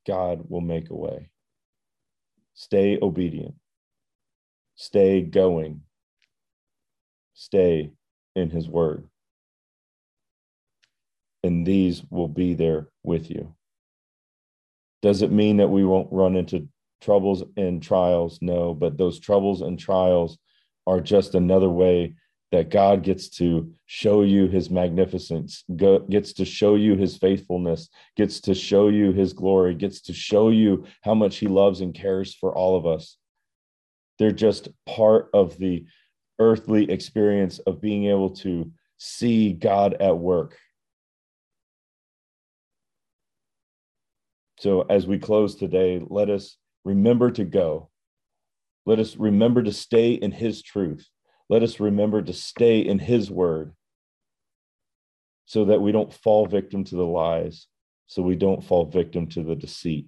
God 0.06 0.44
will 0.50 0.62
make 0.62 0.90
a 0.92 0.96
way. 0.96 1.30
Stay 2.54 3.00
obedient. 3.02 3.56
Stay 4.76 5.22
going. 5.22 5.82
Stay 7.34 7.92
in 8.36 8.50
his 8.50 8.68
word. 8.68 9.09
And 11.44 11.66
these 11.66 12.04
will 12.10 12.28
be 12.28 12.54
there 12.54 12.90
with 13.04 13.30
you. 13.30 13.56
Does 15.02 15.22
it 15.22 15.32
mean 15.32 15.58
that 15.58 15.70
we 15.70 15.86
won't 15.86 16.12
run 16.12 16.36
into 16.36 16.68
troubles 17.02 17.44
and 17.56 17.82
trials? 17.82 18.40
No, 18.42 18.74
but 18.74 18.98
those 18.98 19.20
troubles 19.20 19.62
and 19.62 19.80
trials 19.80 20.38
are 20.86 21.00
just 21.00 21.36
another 21.36 21.70
way 21.70 22.16
that 22.52 22.70
God 22.70 23.04
gets 23.04 23.30
to 23.30 23.72
show 23.86 24.24
you 24.24 24.48
his 24.48 24.70
magnificence, 24.70 25.64
gets 26.10 26.34
to 26.34 26.46
show 26.46 26.76
you 26.76 26.96
his 26.96 27.16
faithfulness, 27.16 27.90
gets 28.18 28.42
to 28.42 28.56
show 28.56 28.90
you 28.90 29.14
his 29.14 29.34
glory, 29.34 29.76
gets 29.76 30.02
to 30.02 30.14
show 30.14 30.50
you 30.50 30.86
how 31.04 31.14
much 31.14 31.38
he 31.38 31.48
loves 31.48 31.82
and 31.82 31.94
cares 31.94 32.34
for 32.34 32.54
all 32.54 32.76
of 32.76 32.88
us. 32.88 33.18
They're 34.18 34.32
just 34.32 34.70
part 34.86 35.30
of 35.34 35.58
the 35.58 35.86
earthly 36.40 36.90
experience 36.90 37.60
of 37.60 37.82
being 37.82 38.06
able 38.06 38.32
to 38.32 38.72
see 38.98 39.54
God 39.54 39.94
at 40.02 40.18
work. 40.18 40.58
So, 44.60 44.82
as 44.82 45.08
we 45.08 45.20
close 45.20 45.56
today, 45.56 46.02
let 46.06 46.30
us 46.30 46.58
remember 46.84 47.32
to 47.32 47.46
go. 47.46 47.90
Let 48.86 49.00
us 49.00 49.16
remember 49.16 49.64
to 49.64 49.72
stay 49.72 50.12
in 50.12 50.32
His 50.32 50.62
truth. 50.62 51.08
Let 51.48 51.64
us 51.64 51.80
remember 51.80 52.22
to 52.22 52.34
stay 52.34 52.80
in 52.80 53.00
His 53.00 53.32
word 53.32 53.74
so 55.46 55.66
that 55.66 55.82
we 55.82 55.94
don't 55.94 56.14
fall 56.14 56.46
victim 56.46 56.84
to 56.84 56.96
the 56.96 57.06
lies, 57.06 57.68
so 58.08 58.22
we 58.22 58.36
don't 58.36 58.64
fall 58.64 58.86
victim 58.86 59.28
to 59.28 59.44
the 59.44 59.56
deceit. 59.56 60.08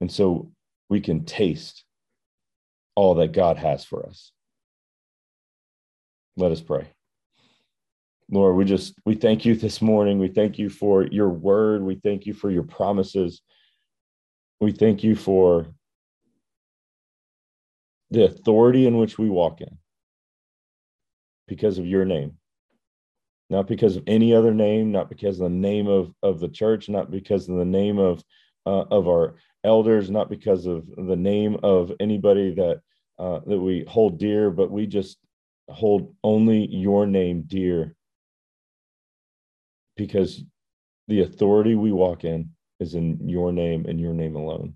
And 0.00 0.10
so 0.10 0.52
we 0.88 1.00
can 1.00 1.24
taste 1.24 1.84
all 2.94 3.16
that 3.16 3.32
God 3.32 3.56
has 3.56 3.84
for 3.84 4.06
us. 4.06 4.30
Let 6.36 6.52
us 6.52 6.60
pray. 6.60 6.88
Lord, 8.30 8.56
we 8.56 8.64
just 8.64 8.94
we 9.04 9.16
thank 9.16 9.44
you 9.44 9.56
this 9.56 9.82
morning. 9.82 10.18
We 10.18 10.28
thank 10.28 10.58
you 10.58 10.70
for 10.70 11.04
your 11.06 11.28
word. 11.28 11.82
We 11.82 11.96
thank 11.96 12.26
you 12.26 12.34
for 12.34 12.50
your 12.50 12.62
promises. 12.62 13.42
We 14.60 14.70
thank 14.70 15.02
you 15.02 15.16
for 15.16 15.66
the 18.10 18.24
authority 18.24 18.86
in 18.86 18.98
which 18.98 19.18
we 19.18 19.28
walk 19.28 19.60
in 19.60 19.78
because 21.48 21.78
of 21.78 21.86
your 21.86 22.04
name. 22.04 22.36
Not 23.48 23.66
because 23.66 23.96
of 23.96 24.04
any 24.06 24.32
other 24.32 24.54
name, 24.54 24.92
not 24.92 25.08
because 25.08 25.40
of 25.40 25.50
the 25.50 25.56
name 25.56 25.88
of, 25.88 26.12
of 26.22 26.38
the 26.38 26.48
church, 26.48 26.88
not 26.88 27.10
because 27.10 27.48
of 27.48 27.56
the 27.56 27.64
name 27.64 27.98
of 27.98 28.22
uh, 28.64 28.84
of 28.90 29.08
our 29.08 29.36
elders, 29.64 30.08
not 30.08 30.30
because 30.30 30.66
of 30.66 30.86
the 30.96 31.16
name 31.16 31.56
of 31.64 31.90
anybody 31.98 32.54
that 32.54 32.80
uh, 33.18 33.40
that 33.46 33.58
we 33.58 33.84
hold 33.88 34.18
dear, 34.18 34.50
but 34.50 34.70
we 34.70 34.86
just 34.86 35.18
hold 35.68 36.14
only 36.22 36.68
your 36.68 37.06
name 37.06 37.42
dear 37.48 37.96
because 40.00 40.42
the 41.08 41.20
authority 41.20 41.74
we 41.74 41.92
walk 41.92 42.24
in 42.24 42.48
is 42.80 42.94
in 42.94 43.28
your 43.28 43.52
name 43.52 43.84
and 43.86 44.00
your 44.00 44.14
name 44.14 44.34
alone. 44.34 44.74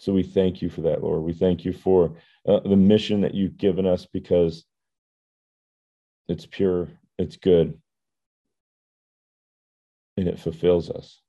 So 0.00 0.14
we 0.14 0.22
thank 0.22 0.62
you 0.62 0.70
for 0.70 0.80
that, 0.82 1.02
Lord. 1.02 1.22
We 1.22 1.34
thank 1.34 1.62
you 1.62 1.74
for 1.74 2.16
uh, 2.48 2.60
the 2.60 2.74
mission 2.74 3.20
that 3.20 3.34
you've 3.34 3.58
given 3.58 3.86
us 3.86 4.06
because 4.10 4.64
it's 6.26 6.46
pure, 6.46 6.88
it's 7.18 7.36
good, 7.36 7.78
and 10.16 10.26
it 10.26 10.40
fulfills 10.40 10.88
us. 10.88 11.20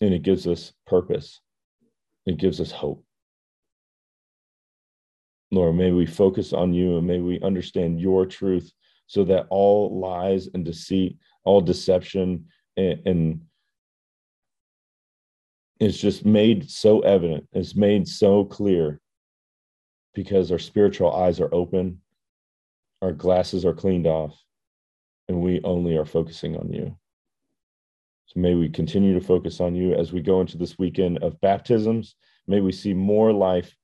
And 0.00 0.12
it 0.12 0.24
gives 0.24 0.48
us 0.48 0.72
purpose, 0.84 1.40
it 2.26 2.38
gives 2.38 2.60
us 2.60 2.72
hope. 2.72 3.04
Lord, 5.52 5.76
may 5.76 5.92
we 5.92 6.06
focus 6.06 6.52
on 6.52 6.74
you 6.74 6.98
and 6.98 7.06
may 7.06 7.20
we 7.20 7.40
understand 7.40 8.00
your 8.00 8.26
truth 8.26 8.72
so 9.12 9.24
that 9.24 9.46
all 9.50 10.00
lies 10.00 10.48
and 10.54 10.64
deceit, 10.64 11.18
all 11.44 11.60
deception, 11.60 12.46
and, 12.78 12.98
and 13.04 13.40
is 15.80 16.00
just 16.00 16.24
made 16.24 16.70
so 16.70 17.00
evident, 17.00 17.46
is 17.52 17.76
made 17.76 18.08
so 18.08 18.42
clear 18.42 19.02
because 20.14 20.50
our 20.50 20.58
spiritual 20.58 21.12
eyes 21.12 21.40
are 21.40 21.54
open, 21.54 22.00
our 23.02 23.12
glasses 23.12 23.66
are 23.66 23.74
cleaned 23.74 24.06
off, 24.06 24.34
and 25.28 25.42
we 25.42 25.60
only 25.62 25.94
are 25.98 26.06
focusing 26.06 26.56
on 26.56 26.72
you. 26.72 26.96
So 28.28 28.40
may 28.40 28.54
we 28.54 28.70
continue 28.70 29.12
to 29.12 29.26
focus 29.26 29.60
on 29.60 29.74
you 29.74 29.92
as 29.92 30.10
we 30.10 30.22
go 30.22 30.40
into 30.40 30.56
this 30.56 30.78
weekend 30.78 31.18
of 31.18 31.38
baptisms. 31.42 32.14
May 32.46 32.62
we 32.62 32.72
see 32.72 32.94
more 32.94 33.30
life 33.30 33.76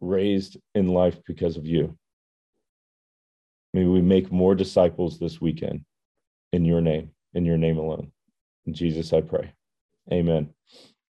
raised 0.00 0.58
in 0.76 0.86
life 0.86 1.18
because 1.26 1.56
of 1.56 1.66
you. 1.66 1.98
May 3.72 3.84
we 3.84 4.00
make 4.00 4.32
more 4.32 4.54
disciples 4.54 5.18
this 5.18 5.40
weekend 5.40 5.84
in 6.52 6.64
your 6.64 6.80
name, 6.80 7.10
in 7.34 7.44
your 7.44 7.56
name 7.56 7.78
alone. 7.78 8.10
In 8.66 8.74
Jesus, 8.74 9.12
I 9.12 9.20
pray. 9.20 9.52
Amen. 10.12 10.50